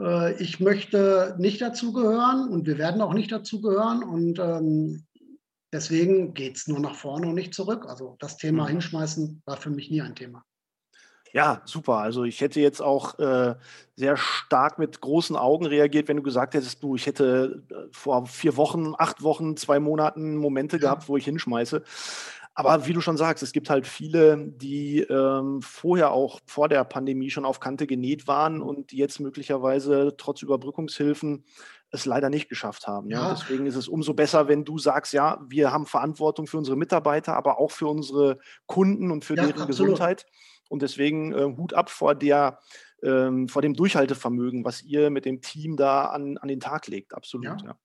Äh, 0.00 0.40
ich 0.42 0.60
möchte 0.60 1.34
nicht 1.38 1.60
dazugehören 1.60 2.48
und 2.48 2.66
wir 2.66 2.78
werden 2.78 3.00
auch 3.00 3.14
nicht 3.14 3.32
dazugehören. 3.32 4.02
Und 4.02 4.38
ähm, 4.38 5.06
Deswegen 5.72 6.34
geht 6.34 6.56
es 6.56 6.68
nur 6.68 6.80
nach 6.80 6.94
vorne 6.94 7.28
und 7.28 7.34
nicht 7.34 7.54
zurück. 7.54 7.86
Also 7.88 8.16
das 8.18 8.36
Thema 8.36 8.64
mhm. 8.64 8.68
Hinschmeißen 8.68 9.42
war 9.46 9.56
für 9.56 9.70
mich 9.70 9.90
nie 9.90 10.02
ein 10.02 10.14
Thema. 10.14 10.44
Ja, 11.32 11.62
super. 11.64 11.96
Also 11.96 12.24
ich 12.24 12.42
hätte 12.42 12.60
jetzt 12.60 12.82
auch 12.82 13.18
äh, 13.18 13.54
sehr 13.96 14.18
stark 14.18 14.78
mit 14.78 15.00
großen 15.00 15.34
Augen 15.34 15.64
reagiert, 15.64 16.08
wenn 16.08 16.18
du 16.18 16.22
gesagt 16.22 16.52
hättest, 16.52 16.82
du, 16.82 16.94
ich 16.94 17.06
hätte 17.06 17.62
äh, 17.70 17.74
vor 17.90 18.26
vier 18.26 18.58
Wochen, 18.58 18.92
acht 18.98 19.22
Wochen, 19.22 19.56
zwei 19.56 19.80
Monaten 19.80 20.36
Momente 20.36 20.76
ja. 20.76 20.82
gehabt, 20.82 21.08
wo 21.08 21.16
ich 21.16 21.24
hinschmeiße. 21.24 21.82
Aber 22.54 22.86
wie 22.86 22.92
du 22.92 23.00
schon 23.00 23.16
sagst, 23.16 23.42
es 23.42 23.52
gibt 23.52 23.70
halt 23.70 23.86
viele, 23.86 24.36
die 24.36 25.00
ähm, 25.00 25.62
vorher 25.62 26.12
auch 26.12 26.40
vor 26.44 26.68
der 26.68 26.84
Pandemie 26.84 27.30
schon 27.30 27.46
auf 27.46 27.60
Kante 27.60 27.86
genäht 27.86 28.26
waren 28.26 28.60
und 28.60 28.92
die 28.92 28.98
jetzt 28.98 29.20
möglicherweise 29.20 30.14
trotz 30.18 30.42
Überbrückungshilfen 30.42 31.44
es 31.92 32.06
leider 32.06 32.30
nicht 32.30 32.48
geschafft 32.48 32.86
haben. 32.86 33.10
Ja. 33.10 33.34
Deswegen 33.34 33.66
ist 33.66 33.76
es 33.76 33.86
umso 33.86 34.14
besser, 34.14 34.48
wenn 34.48 34.64
du 34.64 34.78
sagst, 34.78 35.12
ja, 35.12 35.38
wir 35.46 35.72
haben 35.72 35.86
Verantwortung 35.86 36.46
für 36.46 36.58
unsere 36.58 36.76
Mitarbeiter, 36.76 37.36
aber 37.36 37.58
auch 37.58 37.70
für 37.70 37.86
unsere 37.86 38.38
Kunden 38.66 39.10
und 39.10 39.24
für 39.24 39.36
ja, 39.36 39.44
deren 39.44 39.62
absolut. 39.62 39.68
Gesundheit. 39.68 40.26
Und 40.68 40.82
deswegen 40.82 41.32
äh, 41.32 41.44
Hut 41.56 41.74
ab 41.74 41.90
vor 41.90 42.14
der 42.14 42.58
ähm, 43.02 43.48
vor 43.48 43.62
dem 43.62 43.74
Durchhaltevermögen, 43.74 44.64
was 44.64 44.82
ihr 44.82 45.10
mit 45.10 45.24
dem 45.24 45.40
Team 45.42 45.76
da 45.76 46.06
an, 46.06 46.38
an 46.38 46.48
den 46.48 46.60
Tag 46.60 46.86
legt. 46.86 47.14
Absolut. 47.14 47.44
Ja. 47.44 47.56
ja. 47.64 47.76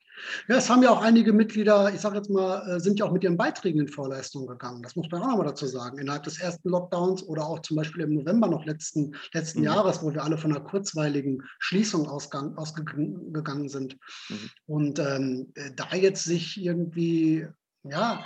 Ja, 0.48 0.58
es 0.58 0.70
haben 0.70 0.84
ja 0.84 0.92
auch 0.92 1.02
einige 1.02 1.34
Mitglieder, 1.34 1.94
ich 1.94 2.00
sage 2.00 2.18
jetzt 2.18 2.30
mal, 2.30 2.68
äh, 2.68 2.80
sind 2.80 3.00
ja 3.00 3.06
auch 3.06 3.12
mit 3.12 3.24
ihren 3.24 3.38
Beiträgen 3.38 3.80
in 3.80 3.88
Vorleistungen 3.88 4.48
gegangen. 4.48 4.82
Das 4.82 4.96
muss 4.96 5.10
man 5.12 5.22
auch 5.22 5.28
nochmal 5.28 5.48
dazu 5.48 5.68
sagen. 5.68 5.98
Innerhalb 6.00 6.24
des 6.24 6.40
ersten 6.40 6.70
Lockdowns 6.70 7.24
oder 7.24 7.46
auch 7.46 7.60
zum 7.60 7.78
Beispiel 7.78 8.04
im 8.04 8.16
November 8.16 8.48
noch 8.48 8.66
letzten, 8.66 9.16
letzten 9.34 9.60
mhm. 9.60 9.66
Jahres, 9.66 10.02
wo 10.02 10.14
wir 10.14 10.24
alle 10.24 10.38
von 10.38 10.52
einer 10.52 10.64
kurzweiligen 10.64 11.44
Schließung 11.60 12.08
ausgang, 12.08 12.58
ausgegangen 12.58 13.70
sind. 13.70 13.98
Mhm. 14.30 14.50
Und 14.66 15.00
ähm, 15.00 15.54
da 15.76 15.96
jetzt 15.96 16.24
sich 16.24 16.62
irgendwie, 16.62 17.48
ja, 17.84 18.24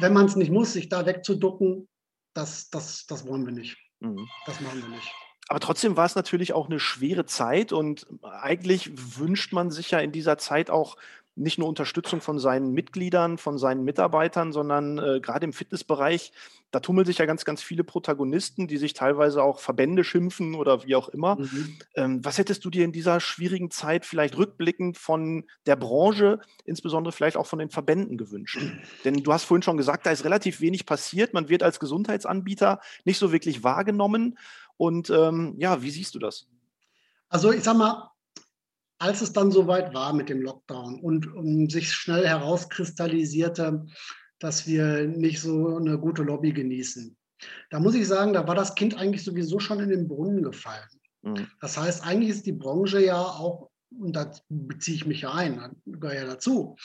wenn 0.00 0.12
man 0.12 0.26
es 0.26 0.36
nicht 0.36 0.50
muss, 0.50 0.72
sich 0.72 0.88
da 0.88 1.06
wegzuducken, 1.06 1.88
das, 2.34 2.70
das, 2.70 3.06
das 3.06 3.26
wollen 3.26 3.44
wir 3.44 3.52
nicht. 3.52 3.76
Mhm. 4.00 4.26
Das 4.46 4.60
machen 4.60 4.82
wir 4.82 4.88
nicht. 4.88 5.12
Aber 5.50 5.58
trotzdem 5.58 5.96
war 5.96 6.06
es 6.06 6.14
natürlich 6.14 6.52
auch 6.52 6.68
eine 6.68 6.78
schwere 6.78 7.26
Zeit 7.26 7.72
und 7.72 8.06
eigentlich 8.22 9.18
wünscht 9.18 9.52
man 9.52 9.72
sich 9.72 9.90
ja 9.90 9.98
in 9.98 10.12
dieser 10.12 10.38
Zeit 10.38 10.70
auch 10.70 10.96
nicht 11.34 11.58
nur 11.58 11.66
Unterstützung 11.66 12.20
von 12.20 12.38
seinen 12.38 12.72
Mitgliedern, 12.72 13.36
von 13.36 13.58
seinen 13.58 13.82
Mitarbeitern, 13.82 14.52
sondern 14.52 14.98
äh, 14.98 15.18
gerade 15.20 15.44
im 15.44 15.52
Fitnessbereich, 15.52 16.32
da 16.70 16.78
tummeln 16.78 17.04
sich 17.04 17.18
ja 17.18 17.26
ganz, 17.26 17.44
ganz 17.44 17.62
viele 17.62 17.82
Protagonisten, 17.82 18.68
die 18.68 18.76
sich 18.76 18.92
teilweise 18.92 19.42
auch 19.42 19.58
Verbände 19.58 20.04
schimpfen 20.04 20.54
oder 20.54 20.84
wie 20.84 20.94
auch 20.94 21.08
immer. 21.08 21.34
Mhm. 21.36 21.78
Ähm, 21.96 22.24
was 22.24 22.38
hättest 22.38 22.64
du 22.64 22.70
dir 22.70 22.84
in 22.84 22.92
dieser 22.92 23.18
schwierigen 23.18 23.72
Zeit 23.72 24.06
vielleicht 24.06 24.36
rückblickend 24.36 24.98
von 24.98 25.46
der 25.66 25.74
Branche, 25.74 26.38
insbesondere 26.64 27.10
vielleicht 27.10 27.36
auch 27.36 27.46
von 27.46 27.58
den 27.58 27.70
Verbänden 27.70 28.18
gewünscht? 28.18 28.60
Denn 29.04 29.14
du 29.14 29.32
hast 29.32 29.44
vorhin 29.44 29.62
schon 29.62 29.78
gesagt, 29.78 30.06
da 30.06 30.12
ist 30.12 30.24
relativ 30.24 30.60
wenig 30.60 30.86
passiert. 30.86 31.34
Man 31.34 31.48
wird 31.48 31.64
als 31.64 31.80
Gesundheitsanbieter 31.80 32.80
nicht 33.04 33.18
so 33.18 33.32
wirklich 33.32 33.64
wahrgenommen. 33.64 34.38
Und 34.80 35.10
ähm, 35.10 35.56
ja, 35.58 35.82
wie 35.82 35.90
siehst 35.90 36.14
du 36.14 36.18
das? 36.18 36.46
Also 37.28 37.52
ich 37.52 37.62
sag 37.62 37.76
mal, 37.76 38.10
als 38.98 39.20
es 39.20 39.30
dann 39.30 39.50
soweit 39.50 39.92
war 39.92 40.14
mit 40.14 40.30
dem 40.30 40.40
Lockdown 40.40 41.00
und 41.00 41.30
um, 41.34 41.68
sich 41.68 41.92
schnell 41.92 42.26
herauskristallisierte, 42.26 43.84
dass 44.38 44.66
wir 44.66 45.06
nicht 45.06 45.38
so 45.42 45.76
eine 45.76 45.98
gute 45.98 46.22
Lobby 46.22 46.54
genießen, 46.54 47.14
da 47.68 47.78
muss 47.78 47.94
ich 47.94 48.08
sagen, 48.08 48.32
da 48.32 48.48
war 48.48 48.54
das 48.54 48.74
Kind 48.74 48.96
eigentlich 48.96 49.22
sowieso 49.22 49.58
schon 49.60 49.80
in 49.80 49.90
den 49.90 50.08
Brunnen 50.08 50.42
gefallen. 50.42 50.88
Mhm. 51.20 51.46
Das 51.60 51.76
heißt, 51.76 52.02
eigentlich 52.02 52.30
ist 52.30 52.46
die 52.46 52.52
Branche 52.52 53.04
ja 53.04 53.20
auch, 53.20 53.68
und 53.90 54.16
da 54.16 54.32
beziehe 54.48 54.96
ich 54.96 55.04
mich 55.04 55.20
ja 55.20 55.34
ein, 55.34 55.76
gehöre 55.84 56.20
ja 56.20 56.24
dazu, 56.24 56.76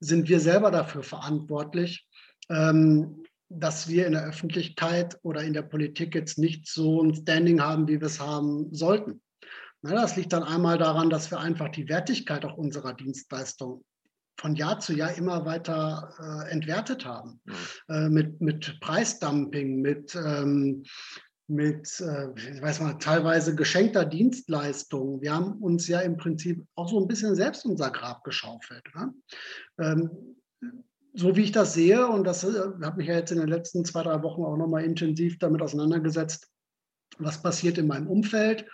sind 0.00 0.26
wir 0.30 0.40
selber 0.40 0.70
dafür 0.70 1.02
verantwortlich, 1.02 2.08
ähm, 2.48 3.24
dass 3.58 3.88
wir 3.88 4.06
in 4.06 4.12
der 4.12 4.26
Öffentlichkeit 4.26 5.18
oder 5.22 5.42
in 5.42 5.52
der 5.52 5.62
Politik 5.62 6.14
jetzt 6.14 6.38
nicht 6.38 6.66
so 6.66 7.02
ein 7.02 7.14
Standing 7.14 7.60
haben, 7.60 7.88
wie 7.88 8.00
wir 8.00 8.06
es 8.06 8.20
haben 8.20 8.72
sollten. 8.74 9.20
Na, 9.82 9.94
das 9.94 10.16
liegt 10.16 10.32
dann 10.32 10.44
einmal 10.44 10.78
daran, 10.78 11.10
dass 11.10 11.30
wir 11.30 11.40
einfach 11.40 11.68
die 11.68 11.88
Wertigkeit 11.88 12.44
auch 12.44 12.56
unserer 12.56 12.94
Dienstleistung 12.94 13.84
von 14.38 14.54
Jahr 14.54 14.80
zu 14.80 14.94
Jahr 14.94 15.16
immer 15.16 15.44
weiter 15.44 16.14
äh, 16.20 16.50
entwertet 16.50 17.04
haben. 17.04 17.40
Mhm. 17.44 17.54
Äh, 17.88 18.08
mit, 18.08 18.40
mit 18.40 18.80
Preisdumping, 18.80 19.80
mit, 19.80 20.14
ähm, 20.14 20.84
mit 21.48 22.00
äh, 22.00 22.28
ich 22.36 22.62
weiß 22.62 22.80
mal, 22.80 22.94
teilweise 22.94 23.54
geschenkter 23.54 24.04
Dienstleistung. 24.04 25.20
Wir 25.20 25.34
haben 25.34 25.54
uns 25.62 25.86
ja 25.88 26.00
im 26.00 26.16
Prinzip 26.16 26.64
auch 26.76 26.88
so 26.88 27.00
ein 27.00 27.08
bisschen 27.08 27.34
selbst 27.34 27.64
unser 27.64 27.90
Grab 27.90 28.24
geschaufelt. 28.24 28.84
Ne? 28.94 29.12
Ähm, 29.80 30.10
so 31.14 31.36
wie 31.36 31.42
ich 31.42 31.52
das 31.52 31.74
sehe, 31.74 32.06
und 32.06 32.24
das 32.24 32.44
äh, 32.44 32.60
habe 32.82 32.96
mich 32.96 33.08
ja 33.08 33.16
jetzt 33.16 33.32
in 33.32 33.38
den 33.38 33.48
letzten 33.48 33.84
zwei, 33.84 34.02
drei 34.02 34.22
Wochen 34.22 34.42
auch 34.42 34.56
nochmal 34.56 34.84
intensiv 34.84 35.38
damit 35.38 35.62
auseinandergesetzt, 35.62 36.48
was 37.18 37.42
passiert 37.42 37.78
in 37.78 37.86
meinem 37.86 38.06
Umfeld. 38.06 38.66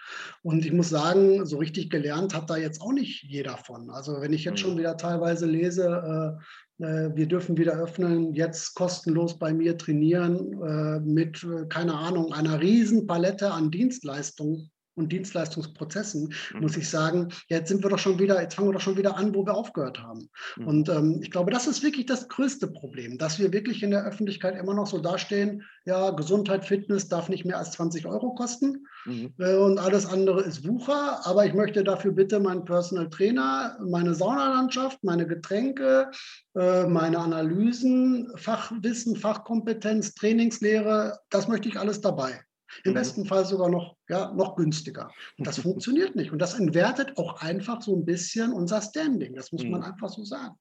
Und 0.43 0.65
ich 0.65 0.73
muss 0.73 0.91
sagen, 0.91 1.45
so 1.45 1.59
richtig 1.59 1.91
gelernt 1.91 2.35
hat 2.35 2.49
da 2.49 2.57
jetzt 2.57 2.81
auch 2.81 2.93
nicht 2.93 3.25
jeder 3.25 3.57
von. 3.57 3.91
Also 3.91 4.21
wenn 4.21 4.33
ich 4.33 4.45
jetzt 4.45 4.61
schon 4.61 4.75
mhm. 4.75 4.79
wieder 4.79 4.97
teilweise 4.97 5.47
lese, 5.47 6.39
äh, 6.79 6.85
äh, 6.85 7.11
wir 7.15 7.27
dürfen 7.27 7.57
wieder 7.57 7.75
öffnen, 7.75 8.35
jetzt 8.35 8.75
kostenlos 8.75 9.39
bei 9.39 9.53
mir 9.53 9.77
trainieren 9.77 10.63
äh, 10.63 11.01
mit, 11.01 11.43
äh, 11.43 11.67
keine 11.69 11.95
Ahnung, 11.95 12.33
einer 12.33 12.61
riesen 12.61 13.07
Palette 13.07 13.51
an 13.51 13.71
Dienstleistungen, 13.71 14.71
und 14.99 15.13
Dienstleistungsprozessen, 15.13 16.35
mhm. 16.55 16.61
muss 16.61 16.77
ich 16.77 16.89
sagen, 16.89 17.29
jetzt 17.49 17.69
sind 17.69 17.83
wir 17.83 17.91
doch 17.91 17.99
schon 17.99 18.19
wieder, 18.19 18.41
jetzt 18.41 18.55
fangen 18.55 18.69
wir 18.69 18.75
doch 18.75 18.81
schon 18.81 18.97
wieder 18.97 19.17
an, 19.17 19.35
wo 19.35 19.47
wir 19.47 19.55
aufgehört 19.55 20.03
haben. 20.03 20.29
Mhm. 20.57 20.67
Und 20.67 20.89
ähm, 20.89 21.21
ich 21.23 21.31
glaube, 21.31 21.51
das 21.51 21.67
ist 21.67 21.83
wirklich 21.83 22.07
das 22.07 22.29
größte 22.29 22.67
Problem, 22.69 23.19
dass 23.19 23.39
wir 23.39 23.53
wirklich 23.53 23.83
in 23.83 23.91
der 23.91 24.05
Öffentlichkeit 24.05 24.57
immer 24.57 24.75
noch 24.75 24.87
so 24.87 24.99
dastehen, 24.99 25.63
ja, 25.85 26.11
Gesundheit, 26.11 26.67
Fitness 26.67 27.09
darf 27.09 27.29
nicht 27.29 27.45
mehr 27.45 27.59
als 27.59 27.71
20 27.73 28.07
Euro 28.07 28.35
kosten 28.35 28.87
mhm. 29.07 29.33
äh, 29.39 29.57
und 29.57 29.79
alles 29.79 30.07
andere 30.07 30.43
ist 30.43 30.67
Wucher, 30.67 31.27
aber 31.27 31.47
ich 31.47 31.55
möchte 31.55 31.85
dafür 31.85 32.13
bitte 32.13 32.41
meinen 32.41 32.65
Personal 32.65 33.09
Trainer, 33.09 33.79
meine 33.81 34.15
Saunalandschaft, 34.15 35.03
meine 35.03 35.27
Getränke, 35.27 36.11
äh, 36.55 36.87
meine 36.87 37.19
Analysen, 37.19 38.31
Fachwissen, 38.37 39.17
Fachkompetenz, 39.17 40.15
Trainingslehre, 40.15 41.19
das 41.31 41.49
möchte 41.49 41.69
ich 41.69 41.79
alles 41.79 42.01
dabei. 42.01 42.41
Im 42.85 42.93
mhm. 42.93 42.97
besten 42.97 43.25
Fall 43.25 43.45
sogar 43.45 43.69
noch, 43.69 43.97
ja, 44.09 44.33
noch 44.33 44.57
günstiger. 44.57 45.11
Und 45.39 45.47
das 45.47 45.59
funktioniert 45.63 46.17
nicht. 46.17 46.33
Und 46.33 46.39
das 46.39 46.59
entwertet 46.59 47.17
auch 47.17 47.41
einfach 47.41 47.83
so 47.83 47.97
ein 47.97 48.05
bisschen 48.05 48.53
unser 48.53 48.81
Standing. 48.83 49.35
Das 49.35 49.53
muss 49.53 49.65
man 49.65 49.81
mhm. 49.81 49.87
einfach 49.87 50.09
so 50.09 50.25
sagen. 50.25 50.55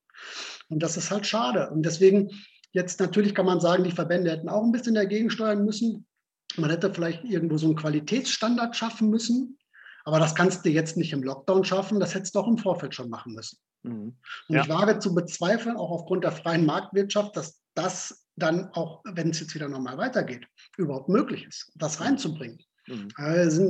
Und 0.69 0.81
das 0.81 0.97
ist 0.97 1.11
halt 1.11 1.25
schade. 1.25 1.69
Und 1.69 1.83
deswegen, 1.83 2.31
jetzt 2.71 2.99
natürlich 2.99 3.35
kann 3.35 3.45
man 3.45 3.59
sagen, 3.59 3.83
die 3.83 3.91
Verbände 3.91 4.31
hätten 4.31 4.49
auch 4.49 4.63
ein 4.63 4.71
bisschen 4.71 4.95
dagegen 4.95 5.29
steuern 5.29 5.63
müssen. 5.65 6.05
Man 6.55 6.69
hätte 6.69 6.93
vielleicht 6.93 7.23
irgendwo 7.23 7.57
so 7.57 7.67
einen 7.67 7.75
Qualitätsstandard 7.75 8.75
schaffen 8.75 9.09
müssen. 9.09 9.57
Aber 10.05 10.19
das 10.19 10.35
kannst 10.35 10.65
du 10.65 10.69
jetzt 10.69 10.95
nicht 10.95 11.11
im 11.11 11.21
Lockdown 11.21 11.65
schaffen. 11.65 11.99
Das 11.99 12.15
hättest 12.15 12.33
du 12.33 12.39
auch 12.39 12.47
im 12.47 12.57
Vorfeld 12.57 12.95
schon 12.95 13.09
machen 13.09 13.33
müssen. 13.33 13.59
Mhm. 13.83 14.17
Und 14.47 14.55
ja. 14.55 14.61
ich 14.61 14.69
wage 14.69 14.99
zu 14.99 15.13
bezweifeln, 15.13 15.75
auch 15.75 15.91
aufgrund 15.91 16.23
der 16.23 16.31
freien 16.31 16.65
Marktwirtschaft, 16.65 17.35
dass 17.35 17.61
das 17.75 18.26
dann 18.37 18.69
auch, 18.73 19.01
wenn 19.03 19.31
es 19.31 19.39
jetzt 19.39 19.55
wieder 19.55 19.67
normal 19.67 19.97
weitergeht, 19.97 20.47
überhaupt 20.77 21.09
möglich 21.09 21.45
ist, 21.45 21.71
das 21.75 21.99
mhm. 21.99 22.05
reinzubringen. 22.05 22.59
Mhm. 22.87 23.09
Also 23.15 23.63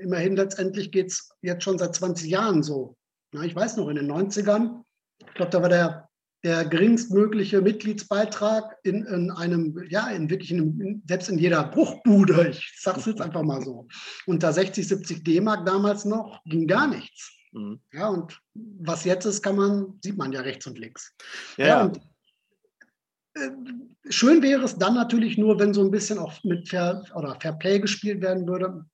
immerhin 0.00 0.36
letztendlich 0.36 0.92
geht 0.92 1.08
es 1.08 1.30
jetzt 1.42 1.64
schon 1.64 1.78
seit 1.78 1.94
20 1.94 2.30
Jahren 2.30 2.62
so. 2.62 2.96
Na, 3.32 3.42
ich 3.42 3.56
weiß 3.56 3.76
noch, 3.76 3.88
in 3.88 3.96
den 3.96 4.10
90ern, 4.10 4.82
ich 5.18 5.34
glaube, 5.34 5.50
da 5.50 5.62
war 5.62 5.68
der, 5.68 6.08
der 6.44 6.64
geringstmögliche 6.66 7.62
Mitgliedsbeitrag 7.62 8.76
in, 8.82 9.04
in 9.06 9.30
einem, 9.30 9.82
ja, 9.88 10.08
in 10.10 10.28
wirklich, 10.28 10.52
einem, 10.52 11.02
selbst 11.08 11.30
in 11.30 11.38
jeder 11.38 11.64
Bruchbude, 11.64 12.48
ich 12.50 12.74
sage 12.78 13.00
es 13.00 13.06
jetzt 13.06 13.22
einfach 13.22 13.42
mal 13.42 13.62
so, 13.62 13.88
unter 14.26 14.52
60, 14.52 14.86
70 14.86 15.24
D-Mark 15.24 15.64
damals 15.64 16.04
noch, 16.04 16.42
ging 16.44 16.66
gar 16.66 16.86
nichts. 16.86 17.32
Mhm. 17.52 17.80
Ja, 17.92 18.08
und 18.08 18.38
was 18.54 19.04
jetzt 19.04 19.24
ist, 19.24 19.42
kann 19.42 19.56
man, 19.56 19.98
sieht 20.02 20.18
man 20.18 20.32
ja 20.32 20.40
rechts 20.40 20.66
und 20.66 20.78
links. 20.78 21.14
Ja, 21.56 21.66
ja 21.66 21.84
und 21.84 22.00
schön 24.08 24.42
wäre 24.42 24.64
es 24.64 24.76
dann 24.76 24.94
natürlich 24.94 25.38
nur, 25.38 25.58
wenn 25.58 25.74
so 25.74 25.82
ein 25.82 25.90
bisschen 25.90 26.18
auch 26.18 26.42
mit 26.44 26.68
Fair, 26.68 27.04
oder 27.14 27.38
Fair 27.40 27.52
Play 27.54 27.80
gespielt 27.80 28.20
werden 28.20 28.46
würde. 28.46 28.84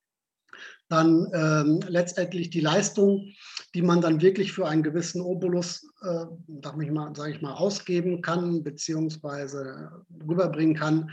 Dann 0.89 1.29
ähm, 1.35 1.81
letztendlich 1.87 2.49
die 2.49 2.61
Leistung, 2.61 3.33
die 3.75 3.83
man 3.83 4.01
dann 4.01 4.23
wirklich 4.23 4.53
für 4.53 4.67
einen 4.67 4.83
gewissen 4.83 5.21
Obolus, 5.21 5.87
äh, 6.03 6.25
sage 6.63 7.31
ich 7.31 7.43
mal, 7.43 7.53
ausgeben 7.53 8.23
kann, 8.23 8.63
beziehungsweise 8.63 9.91
rüberbringen 10.27 10.77
kann, 10.77 11.11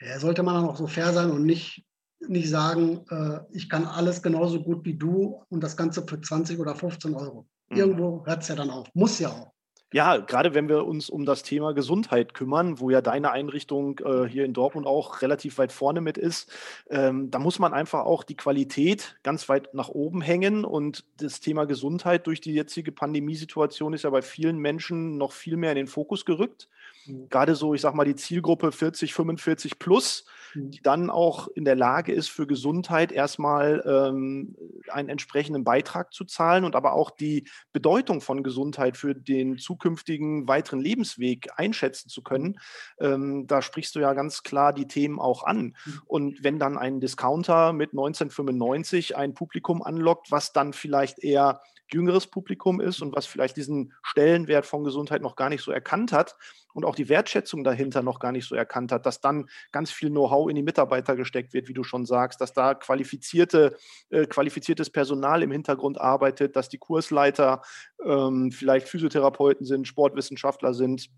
ja, 0.00 0.18
sollte 0.18 0.42
man 0.42 0.54
dann 0.54 0.64
auch 0.64 0.76
so 0.76 0.86
fair 0.86 1.12
sein 1.12 1.30
und 1.30 1.44
nicht, 1.44 1.84
nicht 2.26 2.48
sagen, 2.48 3.04
äh, 3.10 3.40
ich 3.52 3.68
kann 3.68 3.84
alles 3.84 4.22
genauso 4.22 4.62
gut 4.62 4.84
wie 4.84 4.96
du 4.96 5.44
und 5.48 5.62
das 5.62 5.76
Ganze 5.76 6.04
für 6.06 6.20
20 6.20 6.58
oder 6.58 6.74
15 6.74 7.14
Euro. 7.14 7.46
Mhm. 7.68 7.76
Irgendwo 7.76 8.26
hört 8.26 8.42
es 8.42 8.48
ja 8.48 8.54
dann 8.54 8.70
auf. 8.70 8.88
Muss 8.94 9.18
ja 9.18 9.28
auch. 9.28 9.51
Ja, 9.92 10.16
gerade 10.16 10.54
wenn 10.54 10.68
wir 10.68 10.86
uns 10.86 11.10
um 11.10 11.24
das 11.24 11.42
Thema 11.42 11.72
Gesundheit 11.72 12.34
kümmern, 12.34 12.80
wo 12.80 12.90
ja 12.90 13.02
deine 13.02 13.30
Einrichtung 13.30 13.98
äh, 14.00 14.24
hier 14.26 14.44
in 14.44 14.54
Dortmund 14.54 14.86
auch 14.86 15.22
relativ 15.22 15.58
weit 15.58 15.70
vorne 15.70 16.00
mit 16.00 16.18
ist, 16.18 16.50
ähm, 16.88 17.30
da 17.30 17.38
muss 17.38 17.58
man 17.58 17.74
einfach 17.74 18.00
auch 18.00 18.24
die 18.24 18.36
Qualität 18.36 19.16
ganz 19.22 19.48
weit 19.48 19.74
nach 19.74 19.90
oben 19.90 20.22
hängen. 20.22 20.64
Und 20.64 21.04
das 21.18 21.40
Thema 21.40 21.66
Gesundheit 21.66 22.26
durch 22.26 22.40
die 22.40 22.54
jetzige 22.54 22.90
Pandemiesituation 22.90 23.92
ist 23.92 24.04
ja 24.04 24.10
bei 24.10 24.22
vielen 24.22 24.58
Menschen 24.58 25.18
noch 25.18 25.32
viel 25.32 25.56
mehr 25.56 25.72
in 25.72 25.76
den 25.76 25.86
Fokus 25.86 26.24
gerückt. 26.24 26.68
Mhm. 27.06 27.28
Gerade 27.28 27.54
so, 27.54 27.74
ich 27.74 27.82
sag 27.82 27.94
mal, 27.94 28.04
die 28.04 28.16
Zielgruppe 28.16 28.72
40, 28.72 29.12
45 29.12 29.78
plus 29.78 30.24
mhm. 30.54 30.70
die 30.70 30.82
dann 30.82 31.10
auch 31.10 31.48
in 31.48 31.64
der 31.64 31.76
Lage 31.76 32.12
ist, 32.12 32.28
für 32.28 32.46
Gesundheit 32.46 33.12
erstmal 33.12 33.82
ähm, 33.86 34.56
einen 34.92 35.08
entsprechenden 35.08 35.64
Beitrag 35.64 36.12
zu 36.12 36.24
zahlen 36.24 36.64
und 36.64 36.76
aber 36.76 36.92
auch 36.92 37.10
die 37.10 37.48
Bedeutung 37.72 38.20
von 38.20 38.42
Gesundheit 38.42 38.96
für 38.96 39.14
den 39.14 39.58
zukünftigen 39.58 40.48
weiteren 40.48 40.80
Lebensweg 40.80 41.48
einschätzen 41.56 42.08
zu 42.08 42.22
können. 42.22 42.58
Ähm, 43.00 43.46
da 43.46 43.62
sprichst 43.62 43.94
du 43.94 44.00
ja 44.00 44.14
ganz 44.14 44.42
klar 44.42 44.72
die 44.72 44.86
Themen 44.86 45.18
auch 45.18 45.44
an. 45.44 45.76
Mhm. 45.84 46.02
Und 46.06 46.44
wenn 46.44 46.58
dann 46.58 46.78
ein 46.78 47.00
Discounter 47.00 47.72
mit 47.72 47.90
1995 47.90 49.16
ein 49.16 49.34
Publikum 49.34 49.82
anlockt, 49.82 50.30
was 50.30 50.52
dann 50.52 50.72
vielleicht 50.72 51.18
eher 51.18 51.60
jüngeres 51.90 52.26
Publikum 52.26 52.80
ist 52.80 53.02
und 53.02 53.14
was 53.14 53.26
vielleicht 53.26 53.56
diesen 53.56 53.92
Stellenwert 54.02 54.66
von 54.66 54.84
Gesundheit 54.84 55.22
noch 55.22 55.36
gar 55.36 55.48
nicht 55.48 55.62
so 55.62 55.72
erkannt 55.72 56.12
hat 56.12 56.36
und 56.74 56.84
auch 56.84 56.94
die 56.94 57.08
Wertschätzung 57.08 57.64
dahinter 57.64 58.02
noch 58.02 58.18
gar 58.18 58.32
nicht 58.32 58.46
so 58.46 58.54
erkannt 58.54 58.92
hat, 58.92 59.06
dass 59.06 59.20
dann 59.20 59.48
ganz 59.72 59.90
viel 59.90 60.10
Know-how 60.10 60.48
in 60.48 60.56
die 60.56 60.62
Mitarbeiter 60.62 61.16
gesteckt 61.16 61.52
wird, 61.52 61.68
wie 61.68 61.74
du 61.74 61.84
schon 61.84 62.06
sagst, 62.06 62.40
dass 62.40 62.52
da 62.52 62.74
qualifizierte, 62.74 63.76
äh, 64.10 64.26
qualifiziertes 64.26 64.90
Personal 64.90 65.42
im 65.42 65.50
Hintergrund 65.50 66.00
arbeitet, 66.00 66.56
dass 66.56 66.68
die 66.68 66.78
Kursleiter 66.78 67.62
ähm, 68.04 68.50
vielleicht 68.52 68.88
Physiotherapeuten 68.88 69.66
sind, 69.66 69.86
Sportwissenschaftler 69.86 70.74
sind, 70.74 71.10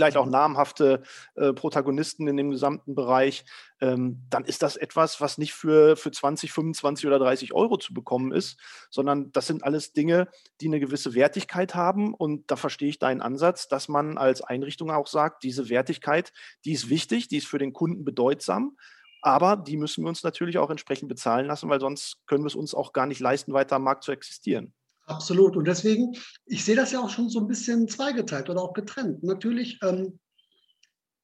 vielleicht 0.00 0.16
auch 0.16 0.24
namhafte 0.24 1.02
äh, 1.34 1.52
Protagonisten 1.52 2.26
in 2.26 2.38
dem 2.38 2.50
gesamten 2.50 2.94
Bereich, 2.94 3.44
ähm, 3.82 4.22
dann 4.30 4.46
ist 4.46 4.62
das 4.62 4.76
etwas, 4.76 5.20
was 5.20 5.36
nicht 5.36 5.52
für, 5.52 5.94
für 5.94 6.10
20, 6.10 6.52
25 6.52 7.06
oder 7.06 7.18
30 7.18 7.52
Euro 7.52 7.76
zu 7.76 7.92
bekommen 7.92 8.32
ist, 8.32 8.58
sondern 8.88 9.30
das 9.32 9.46
sind 9.46 9.62
alles 9.62 9.92
Dinge, 9.92 10.28
die 10.62 10.68
eine 10.68 10.80
gewisse 10.80 11.12
Wertigkeit 11.12 11.74
haben. 11.74 12.14
Und 12.14 12.50
da 12.50 12.56
verstehe 12.56 12.88
ich 12.88 12.98
deinen 12.98 13.20
Ansatz, 13.20 13.68
dass 13.68 13.88
man 13.88 14.16
als 14.16 14.40
Einrichtung 14.40 14.90
auch 14.90 15.06
sagt, 15.06 15.42
diese 15.42 15.68
Wertigkeit, 15.68 16.32
die 16.64 16.72
ist 16.72 16.88
wichtig, 16.88 17.28
die 17.28 17.36
ist 17.36 17.46
für 17.46 17.58
den 17.58 17.74
Kunden 17.74 18.02
bedeutsam. 18.02 18.78
Aber 19.20 19.54
die 19.54 19.76
müssen 19.76 20.02
wir 20.02 20.08
uns 20.08 20.22
natürlich 20.22 20.56
auch 20.56 20.70
entsprechend 20.70 21.10
bezahlen 21.10 21.44
lassen, 21.44 21.68
weil 21.68 21.80
sonst 21.80 22.26
können 22.26 22.42
wir 22.42 22.48
es 22.48 22.54
uns 22.54 22.74
auch 22.74 22.94
gar 22.94 23.04
nicht 23.04 23.20
leisten, 23.20 23.52
weiter 23.52 23.76
am 23.76 23.84
Markt 23.84 24.04
zu 24.04 24.12
existieren. 24.12 24.72
Absolut. 25.10 25.56
Und 25.56 25.66
deswegen, 25.66 26.14
ich 26.46 26.64
sehe 26.64 26.76
das 26.76 26.92
ja 26.92 27.00
auch 27.00 27.10
schon 27.10 27.28
so 27.28 27.40
ein 27.40 27.48
bisschen 27.48 27.88
zweigeteilt 27.88 28.48
oder 28.48 28.62
auch 28.62 28.72
getrennt. 28.74 29.24
Natürlich 29.24 29.80
ähm, 29.82 30.20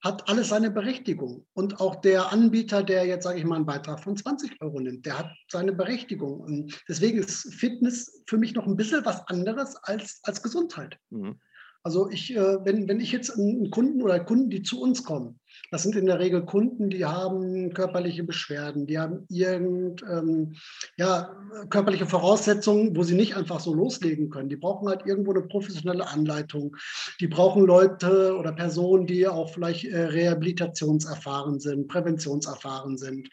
hat 0.03 0.29
alles 0.29 0.49
seine 0.49 0.73
Berechtigung. 0.73 1.47
Und 1.53 1.81
auch 1.81 1.97
der 1.97 2.33
Anbieter, 2.33 2.83
der 2.83 3.07
jetzt, 3.07 3.23
sage 3.23 3.39
ich 3.39 3.45
mal, 3.45 3.57
einen 3.57 3.67
Beitrag 3.67 4.03
von 4.03 4.17
20 4.17 4.61
Euro 4.61 4.81
nimmt, 4.81 5.07
der 5.07 5.21
hat 5.21 5.31
seine 5.51 5.73
Berechtigung. 5.73 6.41
Und 6.41 6.83
deswegen 6.89 7.19
ist 7.19 7.55
Fitness 7.55 8.25
für 8.27 8.39
mich 8.39 8.55
noch 8.55 8.67
ein 8.67 8.77
bisschen 8.77 9.05
was 9.05 9.27
anderes 9.29 9.77
als, 9.77 10.19
als 10.25 10.43
Gesundheit. 10.43 10.99
Mhm. 11.11 11.39
Also 11.87 12.11
ich, 12.11 12.35
äh, 12.35 12.65
wenn, 12.65 12.89
wenn 12.89 12.99
ich 12.99 13.13
jetzt 13.13 13.39
einen 13.39 13.71
Kunden 13.71 14.03
oder 14.03 14.19
Kunden, 14.19 14.51
die 14.51 14.65
zu 14.65 14.83
uns 14.83 15.05
kommen, 15.05 15.39
das 15.71 15.85
sind 15.85 15.95
in 15.95 16.07
der 16.07 16.19
Regel 16.19 16.45
Kunden, 16.45 16.91
die 16.91 17.05
haben 17.05 17.73
körperliche 17.75 18.25
Beschwerden, 18.25 18.89
die 18.89 18.99
haben 18.99 19.25
irgend, 19.29 20.03
ähm, 20.03 20.57
ja, 20.97 21.31
körperliche 21.71 22.07
Voraussetzungen, 22.07 22.97
wo 22.97 23.05
sie 23.05 23.15
nicht 23.15 23.37
einfach 23.37 23.61
so 23.61 23.73
loslegen 23.73 24.31
können. 24.31 24.49
Die 24.49 24.57
brauchen 24.57 24.89
halt 24.89 25.07
irgendwo 25.07 25.31
eine 25.31 25.43
professionelle 25.43 26.09
Anleitung. 26.09 26.77
Die 27.21 27.29
brauchen 27.29 27.65
Leute 27.65 28.37
oder 28.37 28.51
Personen, 28.51 29.07
die 29.07 29.29
auch 29.29 29.51
vielleicht 29.51 29.85
äh, 29.85 30.07
rehabilitationserfahren 30.07 31.61
sind, 31.61 31.87
präventionserfahren 31.87 32.99
sind. 32.99 33.29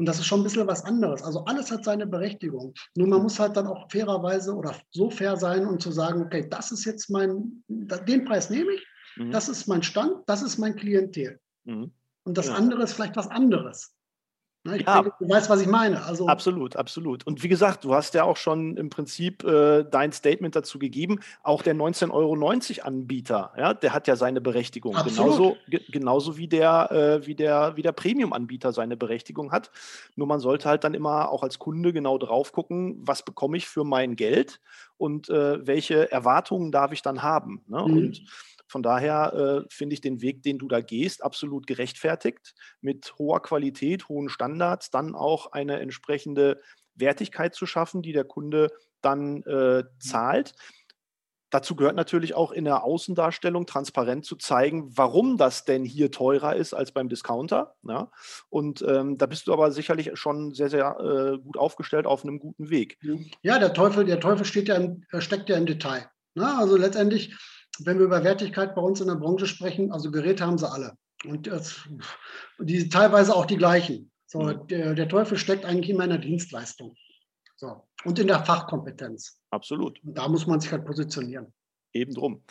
Und 0.00 0.06
das 0.06 0.18
ist 0.18 0.24
schon 0.24 0.40
ein 0.40 0.44
bisschen 0.44 0.66
was 0.66 0.82
anderes. 0.86 1.22
Also 1.22 1.44
alles 1.44 1.70
hat 1.70 1.84
seine 1.84 2.06
Berechtigung. 2.06 2.72
Nur 2.96 3.06
man 3.06 3.22
muss 3.22 3.38
halt 3.38 3.54
dann 3.54 3.66
auch 3.66 3.90
fairerweise 3.90 4.54
oder 4.54 4.74
so 4.92 5.10
fair 5.10 5.36
sein 5.36 5.66
und 5.66 5.82
zu 5.82 5.92
sagen, 5.92 6.22
okay, 6.22 6.48
das 6.48 6.72
ist 6.72 6.86
jetzt 6.86 7.10
mein, 7.10 7.62
den 7.68 8.24
Preis 8.24 8.48
nehme 8.48 8.72
ich, 8.72 8.86
mhm. 9.16 9.30
das 9.30 9.50
ist 9.50 9.66
mein 9.66 9.82
Stand, 9.82 10.14
das 10.26 10.40
ist 10.40 10.56
mein 10.56 10.74
Klientel. 10.74 11.38
Mhm. 11.64 11.92
Und 12.24 12.38
das 12.38 12.46
ja. 12.46 12.54
andere 12.54 12.82
ist 12.82 12.94
vielleicht 12.94 13.14
was 13.16 13.28
anderes. 13.28 13.92
Ne, 14.62 14.76
ich 14.76 14.86
ja, 14.86 15.00
denke, 15.00 15.16
du 15.18 15.28
weißt, 15.28 15.48
was 15.48 15.62
ich 15.62 15.66
meine. 15.66 16.04
Also 16.04 16.26
absolut, 16.26 16.76
absolut. 16.76 17.26
Und 17.26 17.42
wie 17.42 17.48
gesagt, 17.48 17.82
du 17.82 17.94
hast 17.94 18.12
ja 18.12 18.24
auch 18.24 18.36
schon 18.36 18.76
im 18.76 18.90
Prinzip 18.90 19.42
äh, 19.42 19.84
dein 19.84 20.12
Statement 20.12 20.54
dazu 20.54 20.78
gegeben. 20.78 21.20
Auch 21.42 21.62
der 21.62 21.74
19,90 21.74 22.10
Euro 22.12 22.86
Anbieter, 22.86 23.52
ja, 23.56 23.72
der 23.72 23.94
hat 23.94 24.06
ja 24.06 24.16
seine 24.16 24.42
Berechtigung. 24.42 24.94
Genauso, 25.02 25.56
ge 25.68 25.80
genauso 25.88 26.36
wie 26.36 26.46
der, 26.46 26.92
äh, 26.92 27.26
wie 27.26 27.34
der, 27.34 27.76
wie 27.76 27.82
der 27.82 27.92
Premium-Anbieter 27.92 28.74
seine 28.74 28.98
Berechtigung 28.98 29.50
hat. 29.50 29.70
Nur 30.14 30.26
man 30.26 30.40
sollte 30.40 30.68
halt 30.68 30.84
dann 30.84 30.92
immer 30.92 31.30
auch 31.30 31.42
als 31.42 31.58
Kunde 31.58 31.94
genau 31.94 32.18
drauf 32.18 32.52
gucken, 32.52 33.00
was 33.00 33.24
bekomme 33.24 33.56
ich 33.56 33.66
für 33.66 33.84
mein 33.84 34.14
Geld 34.14 34.60
und 34.98 35.30
äh, 35.30 35.66
welche 35.66 36.12
Erwartungen 36.12 36.70
darf 36.70 36.92
ich 36.92 37.00
dann 37.00 37.22
haben. 37.22 37.62
Ne? 37.66 37.82
Mhm. 37.86 37.96
Und 37.96 38.22
von 38.70 38.84
daher 38.84 39.32
äh, 39.64 39.68
finde 39.68 39.94
ich 39.94 40.00
den 40.00 40.20
Weg, 40.22 40.44
den 40.44 40.58
du 40.58 40.68
da 40.68 40.80
gehst, 40.80 41.24
absolut 41.24 41.66
gerechtfertigt, 41.66 42.54
mit 42.80 43.18
hoher 43.18 43.42
Qualität, 43.42 44.08
hohen 44.08 44.28
Standards, 44.28 44.90
dann 44.90 45.16
auch 45.16 45.50
eine 45.50 45.80
entsprechende 45.80 46.60
Wertigkeit 46.94 47.54
zu 47.54 47.66
schaffen, 47.66 48.00
die 48.00 48.12
der 48.12 48.24
Kunde 48.24 48.70
dann 49.00 49.42
äh, 49.42 49.82
zahlt. 49.98 50.54
Dazu 51.50 51.74
gehört 51.74 51.96
natürlich 51.96 52.34
auch 52.34 52.52
in 52.52 52.64
der 52.64 52.84
Außendarstellung 52.84 53.66
transparent 53.66 54.24
zu 54.24 54.36
zeigen, 54.36 54.96
warum 54.96 55.36
das 55.36 55.64
denn 55.64 55.84
hier 55.84 56.12
teurer 56.12 56.54
ist 56.54 56.72
als 56.72 56.92
beim 56.92 57.08
Discounter. 57.08 57.74
Ja? 57.82 58.12
Und 58.50 58.82
ähm, 58.86 59.18
da 59.18 59.26
bist 59.26 59.48
du 59.48 59.52
aber 59.52 59.72
sicherlich 59.72 60.12
schon 60.14 60.54
sehr, 60.54 60.70
sehr 60.70 60.96
äh, 61.00 61.38
gut 61.38 61.56
aufgestellt 61.56 62.06
auf 62.06 62.22
einem 62.22 62.38
guten 62.38 62.70
Weg. 62.70 62.98
Ja, 63.42 63.58
der 63.58 63.74
Teufel, 63.74 64.04
der 64.04 64.20
Teufel 64.20 64.46
ja 64.64 64.76
im, 64.76 65.04
steckt 65.18 65.48
ja 65.48 65.56
im 65.56 65.66
Detail. 65.66 66.08
Ne? 66.36 66.56
Also 66.56 66.76
letztendlich 66.76 67.34
wenn 67.86 67.98
wir 67.98 68.06
über 68.06 68.24
Wertigkeit 68.24 68.74
bei 68.74 68.82
uns 68.82 69.00
in 69.00 69.08
der 69.08 69.16
Branche 69.16 69.46
sprechen, 69.46 69.92
also 69.92 70.10
Geräte 70.10 70.46
haben 70.46 70.58
sie 70.58 70.70
alle. 70.70 70.94
Und 71.24 71.46
das, 71.46 71.88
die 72.58 72.88
teilweise 72.88 73.34
auch 73.34 73.46
die 73.46 73.56
gleichen. 73.56 74.10
So, 74.26 74.40
mhm. 74.40 74.66
der, 74.68 74.94
der 74.94 75.08
Teufel 75.08 75.36
steckt 75.38 75.64
eigentlich 75.64 75.90
immer 75.90 76.04
in 76.04 76.10
der 76.10 76.18
Dienstleistung. 76.18 76.96
So. 77.56 77.82
Und 78.04 78.18
in 78.18 78.28
der 78.28 78.44
Fachkompetenz. 78.44 79.38
Absolut. 79.50 80.02
Und 80.04 80.16
da 80.16 80.28
muss 80.28 80.46
man 80.46 80.60
sich 80.60 80.72
halt 80.72 80.86
positionieren. 80.86 81.52
Eben 81.92 82.14
drum. 82.14 82.42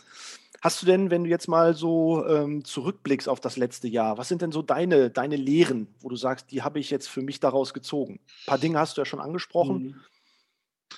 Hast 0.61 0.81
du 0.81 0.85
denn, 0.85 1.09
wenn 1.09 1.23
du 1.23 1.29
jetzt 1.29 1.47
mal 1.47 1.73
so 1.73 2.25
ähm, 2.27 2.65
zurückblickst 2.65 3.29
auf 3.29 3.39
das 3.39 3.55
letzte 3.55 3.87
Jahr, 3.87 4.17
was 4.17 4.27
sind 4.27 4.41
denn 4.41 4.51
so 4.51 4.61
deine, 4.61 5.09
deine 5.09 5.37
Lehren, 5.37 5.87
wo 6.01 6.09
du 6.09 6.17
sagst, 6.17 6.51
die 6.51 6.61
habe 6.61 6.79
ich 6.79 6.89
jetzt 6.89 7.07
für 7.07 7.21
mich 7.21 7.39
daraus 7.39 7.73
gezogen? 7.73 8.19
Ein 8.41 8.45
paar 8.45 8.57
Dinge 8.57 8.77
hast 8.77 8.97
du 8.97 9.01
ja 9.01 9.05
schon 9.05 9.21
angesprochen. 9.21 9.77
Mhm. 9.77 9.95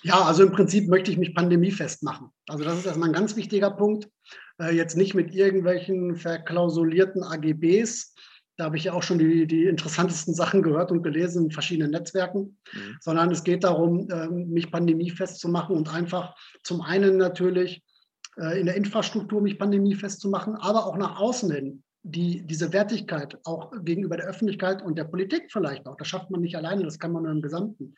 Ja, 0.03 0.21
also 0.23 0.43
im 0.43 0.51
Prinzip 0.51 0.87
möchte 0.87 1.11
ich 1.11 1.17
mich 1.17 1.35
pandemiefest 1.35 2.03
machen. 2.03 2.29
Also 2.47 2.63
das 2.63 2.77
ist 2.77 2.85
erstmal 2.85 3.09
ein 3.09 3.13
ganz 3.13 3.35
wichtiger 3.35 3.71
Punkt. 3.71 4.09
Äh, 4.59 4.75
jetzt 4.75 4.97
nicht 4.97 5.13
mit 5.13 5.33
irgendwelchen 5.33 6.15
verklausulierten 6.15 7.23
AGBs. 7.23 8.15
Da 8.57 8.65
habe 8.65 8.77
ich 8.77 8.85
ja 8.85 8.93
auch 8.93 9.03
schon 9.03 9.19
die, 9.19 9.47
die 9.47 9.65
interessantesten 9.65 10.33
Sachen 10.33 10.61
gehört 10.61 10.91
und 10.91 11.03
gelesen 11.03 11.45
in 11.45 11.51
verschiedenen 11.51 11.91
Netzwerken, 11.91 12.57
mhm. 12.73 12.97
sondern 12.99 13.31
es 13.31 13.43
geht 13.43 13.63
darum, 13.63 14.09
äh, 14.09 14.27
mich 14.27 14.71
pandemiefest 14.71 15.39
zu 15.39 15.49
machen 15.49 15.75
und 15.75 15.93
einfach 15.93 16.35
zum 16.63 16.81
einen 16.81 17.17
natürlich 17.17 17.83
äh, 18.37 18.59
in 18.59 18.65
der 18.65 18.75
Infrastruktur 18.75 19.41
mich 19.41 19.57
pandemiefest 19.57 20.19
zu 20.19 20.29
machen, 20.29 20.55
aber 20.55 20.85
auch 20.85 20.97
nach 20.97 21.19
außen 21.19 21.51
hin 21.51 21.83
die, 22.03 22.45
diese 22.45 22.73
Wertigkeit 22.73 23.37
auch 23.45 23.71
gegenüber 23.83 24.17
der 24.17 24.27
Öffentlichkeit 24.27 24.81
und 24.81 24.97
der 24.97 25.03
Politik 25.03 25.51
vielleicht 25.51 25.85
auch, 25.87 25.95
das 25.97 26.07
schafft 26.07 26.31
man 26.31 26.41
nicht 26.41 26.55
alleine, 26.55 26.83
das 26.83 26.99
kann 26.99 27.11
man 27.11 27.23
nur 27.23 27.31
im 27.31 27.41
Gesamten, 27.41 27.95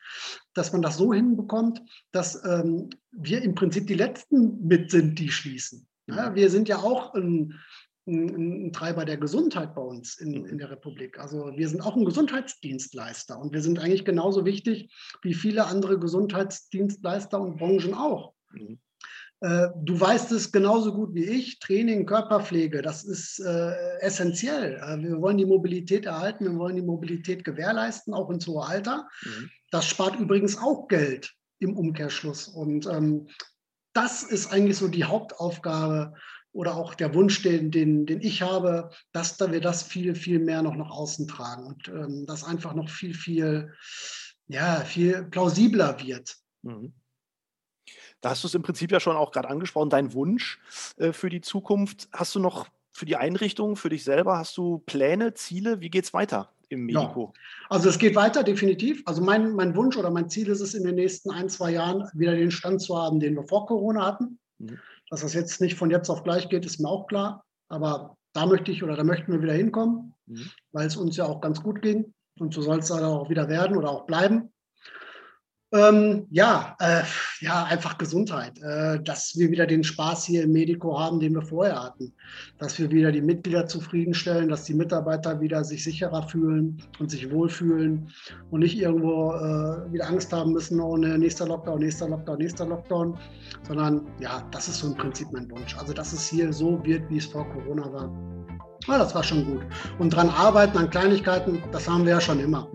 dass 0.52 0.72
man 0.72 0.82
das 0.82 0.96
so 0.96 1.14
hinbekommt, 1.14 1.80
dass 2.12 2.44
ähm, 2.44 2.90
wir 3.12 3.42
im 3.42 3.54
Prinzip 3.54 3.86
die 3.86 3.94
Letzten 3.94 4.66
mit 4.66 4.90
sind, 4.90 5.18
die 5.18 5.30
schließen. 5.30 5.86
Ja, 6.06 6.34
wir 6.34 6.50
sind 6.50 6.68
ja 6.68 6.78
auch 6.78 7.14
ein, 7.14 7.58
ein, 8.06 8.66
ein, 8.66 8.72
Treiber 8.74 9.06
der 9.06 9.16
Gesundheit 9.16 9.74
bei 9.74 9.80
uns 9.80 10.18
in, 10.18 10.44
in 10.44 10.58
der 10.58 10.70
Republik. 10.70 11.18
Also 11.18 11.50
wir 11.56 11.68
sind 11.70 11.80
auch 11.80 11.96
ein 11.96 12.04
Gesundheitsdienstleister 12.04 13.38
und 13.38 13.54
wir 13.54 13.62
sind 13.62 13.78
eigentlich 13.78 14.04
genauso 14.04 14.44
wichtig 14.44 14.92
wie 15.22 15.32
viele 15.32 15.64
andere 15.66 15.98
Gesundheitsdienstleister 15.98 17.40
und 17.40 17.56
Branchen 17.56 17.94
auch. 17.94 18.34
Äh, 19.44 19.68
du 19.76 20.00
weißt 20.00 20.32
es 20.32 20.52
genauso 20.52 20.94
gut 20.94 21.14
wie 21.14 21.24
ich, 21.24 21.58
Training, 21.58 22.06
Körperpflege, 22.06 22.80
das 22.80 23.04
ist 23.04 23.40
äh, 23.40 23.98
essentiell. 24.00 24.76
Äh, 24.76 25.02
wir 25.02 25.20
wollen 25.20 25.36
die 25.36 25.44
Mobilität 25.44 26.06
erhalten, 26.06 26.46
wir 26.46 26.56
wollen 26.56 26.76
die 26.76 26.82
Mobilität 26.82 27.44
gewährleisten, 27.44 28.14
auch 28.14 28.30
ins 28.30 28.46
hohe 28.46 28.64
Alter. 28.64 29.06
Mhm. 29.22 29.50
Das 29.70 29.86
spart 29.86 30.18
übrigens 30.18 30.56
auch 30.56 30.88
Geld 30.88 31.34
im 31.58 31.76
Umkehrschluss. 31.76 32.48
Und 32.48 32.86
ähm, 32.86 33.28
das 33.92 34.22
ist 34.22 34.50
eigentlich 34.50 34.78
so 34.78 34.88
die 34.88 35.04
Hauptaufgabe 35.04 36.14
oder 36.52 36.76
auch 36.76 36.94
der 36.94 37.12
Wunsch, 37.12 37.42
den, 37.42 37.70
den, 37.70 38.06
den 38.06 38.22
ich 38.22 38.40
habe, 38.40 38.88
dass 39.12 39.36
da 39.36 39.52
wir 39.52 39.60
das 39.60 39.82
viel, 39.82 40.14
viel 40.14 40.38
mehr 40.38 40.62
noch 40.62 40.74
nach 40.74 40.90
außen 40.90 41.28
tragen 41.28 41.66
und 41.66 41.88
ähm, 41.88 42.24
das 42.26 42.44
einfach 42.44 42.72
noch 42.72 42.88
viel, 42.88 43.12
viel, 43.12 43.74
ja, 44.46 44.76
viel 44.76 45.24
plausibler 45.24 46.00
wird. 46.02 46.34
Mhm. 46.62 46.94
Da 48.24 48.30
hast 48.30 48.42
du 48.42 48.48
es 48.48 48.54
im 48.54 48.62
Prinzip 48.62 48.90
ja 48.90 49.00
schon 49.00 49.16
auch 49.16 49.32
gerade 49.32 49.50
angesprochen, 49.50 49.90
dein 49.90 50.14
Wunsch 50.14 50.58
äh, 50.96 51.12
für 51.12 51.28
die 51.28 51.42
Zukunft. 51.42 52.08
Hast 52.10 52.34
du 52.34 52.40
noch 52.40 52.68
für 52.90 53.04
die 53.04 53.16
Einrichtung, 53.16 53.76
für 53.76 53.90
dich 53.90 54.02
selber, 54.02 54.38
hast 54.38 54.56
du 54.56 54.78
Pläne, 54.86 55.34
Ziele? 55.34 55.82
Wie 55.82 55.90
geht 55.90 56.06
es 56.06 56.14
weiter 56.14 56.48
im 56.70 56.86
Medico? 56.86 57.34
Ja. 57.34 57.40
Also 57.68 57.90
es 57.90 57.98
geht 57.98 58.14
weiter, 58.16 58.42
definitiv. 58.42 59.02
Also 59.04 59.20
mein, 59.20 59.52
mein 59.52 59.76
Wunsch 59.76 59.98
oder 59.98 60.10
mein 60.10 60.30
Ziel 60.30 60.48
ist 60.48 60.62
es, 60.62 60.72
in 60.72 60.84
den 60.84 60.94
nächsten 60.94 61.30
ein, 61.32 61.50
zwei 61.50 61.72
Jahren 61.72 62.08
wieder 62.14 62.34
den 62.34 62.50
Stand 62.50 62.80
zu 62.80 62.96
haben, 62.96 63.20
den 63.20 63.34
wir 63.34 63.44
vor 63.44 63.66
Corona 63.66 64.06
hatten. 64.06 64.38
Mhm. 64.58 64.78
Dass 65.10 65.20
das 65.20 65.34
jetzt 65.34 65.60
nicht 65.60 65.76
von 65.76 65.90
jetzt 65.90 66.08
auf 66.08 66.22
gleich 66.22 66.48
geht, 66.48 66.64
ist 66.64 66.80
mir 66.80 66.88
auch 66.88 67.06
klar. 67.06 67.44
Aber 67.68 68.16
da 68.32 68.46
möchte 68.46 68.72
ich 68.72 68.82
oder 68.82 68.96
da 68.96 69.04
möchten 69.04 69.32
wir 69.32 69.42
wieder 69.42 69.52
hinkommen, 69.52 70.14
mhm. 70.24 70.50
weil 70.72 70.86
es 70.86 70.96
uns 70.96 71.18
ja 71.18 71.26
auch 71.26 71.42
ganz 71.42 71.62
gut 71.62 71.82
ging. 71.82 72.14
Und 72.38 72.54
so 72.54 72.62
soll 72.62 72.78
es 72.78 72.88
dann 72.88 73.04
auch 73.04 73.28
wieder 73.28 73.50
werden 73.50 73.76
oder 73.76 73.90
auch 73.90 74.06
bleiben. 74.06 74.48
Ähm, 75.74 76.28
ja, 76.30 76.76
äh, 76.78 77.02
ja, 77.40 77.64
einfach 77.64 77.98
Gesundheit. 77.98 78.62
Äh, 78.62 79.02
dass 79.02 79.36
wir 79.36 79.50
wieder 79.50 79.66
den 79.66 79.82
Spaß 79.82 80.24
hier 80.24 80.44
im 80.44 80.52
Medico 80.52 81.00
haben, 81.00 81.18
den 81.18 81.34
wir 81.34 81.42
vorher 81.42 81.82
hatten. 81.82 82.12
Dass 82.58 82.78
wir 82.78 82.92
wieder 82.92 83.10
die 83.10 83.20
Mitglieder 83.20 83.66
zufriedenstellen, 83.66 84.48
dass 84.48 84.62
die 84.64 84.74
Mitarbeiter 84.74 85.40
wieder 85.40 85.64
sich 85.64 85.82
sicherer 85.82 86.28
fühlen 86.28 86.80
und 87.00 87.10
sich 87.10 87.28
wohlfühlen 87.28 88.08
und 88.52 88.60
nicht 88.60 88.78
irgendwo 88.78 89.32
äh, 89.32 89.92
wieder 89.92 90.06
Angst 90.06 90.32
haben 90.32 90.52
müssen, 90.52 90.80
oh 90.80 90.96
ne, 90.96 91.18
nächster 91.18 91.48
Lockdown, 91.48 91.80
nächster 91.80 92.08
Lockdown, 92.08 92.38
nächster 92.38 92.66
Lockdown. 92.66 93.18
Sondern 93.66 94.06
ja, 94.20 94.46
das 94.52 94.68
ist 94.68 94.78
so 94.78 94.86
im 94.86 94.94
Prinzip 94.94 95.26
mein 95.32 95.50
Wunsch. 95.50 95.76
Also, 95.76 95.92
dass 95.92 96.12
es 96.12 96.28
hier 96.28 96.52
so 96.52 96.84
wird, 96.84 97.10
wie 97.10 97.16
es 97.16 97.26
vor 97.26 97.48
Corona 97.48 97.92
war. 97.92 98.33
Ja, 98.86 98.98
das 98.98 99.14
war 99.14 99.22
schon 99.22 99.44
gut. 99.44 99.62
Und 99.98 100.14
dran 100.14 100.28
arbeiten 100.30 100.76
an 100.76 100.90
Kleinigkeiten, 100.90 101.62
das 101.72 101.88
haben 101.88 102.04
wir 102.04 102.12
ja 102.12 102.20
schon 102.20 102.40
immer. 102.40 102.68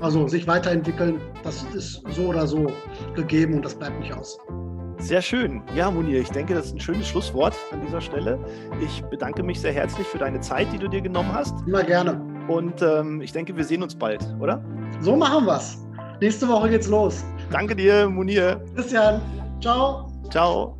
Also 0.00 0.28
sich 0.34 0.46
weiterentwickeln, 0.46 1.20
das 1.42 1.64
ist 1.74 2.02
so 2.10 2.26
oder 2.26 2.46
so 2.46 2.66
gegeben 3.14 3.54
und 3.54 3.64
das 3.64 3.74
bleibt 3.74 3.98
nicht 4.00 4.12
aus. 4.12 4.38
Sehr 4.98 5.20
schön. 5.20 5.62
Ja, 5.74 5.90
Munir, 5.90 6.20
ich 6.20 6.30
denke, 6.30 6.54
das 6.54 6.66
ist 6.66 6.74
ein 6.74 6.80
schönes 6.80 7.08
Schlusswort 7.08 7.54
an 7.72 7.80
dieser 7.84 8.00
Stelle. 8.00 8.38
Ich 8.80 9.02
bedanke 9.04 9.42
mich 9.42 9.60
sehr 9.60 9.72
herzlich 9.72 10.06
für 10.06 10.18
deine 10.18 10.40
Zeit, 10.40 10.72
die 10.72 10.78
du 10.78 10.88
dir 10.88 11.00
genommen 11.00 11.32
hast. 11.32 11.54
Immer 11.66 11.82
gerne. 11.82 12.20
Und 12.48 12.80
ähm, 12.80 13.20
ich 13.20 13.32
denke, 13.32 13.56
wir 13.56 13.64
sehen 13.64 13.82
uns 13.82 13.94
bald, 13.94 14.24
oder? 14.40 14.62
So 15.00 15.16
machen 15.16 15.46
wir 15.46 15.56
es. 15.56 15.78
Nächste 16.20 16.48
Woche 16.48 16.70
geht's 16.70 16.88
los. 16.88 17.24
Danke 17.50 17.74
dir, 17.74 18.08
Munir. 18.08 18.62
Christian. 18.74 19.20
Ciao. 19.60 20.10
Ciao. 20.30 20.78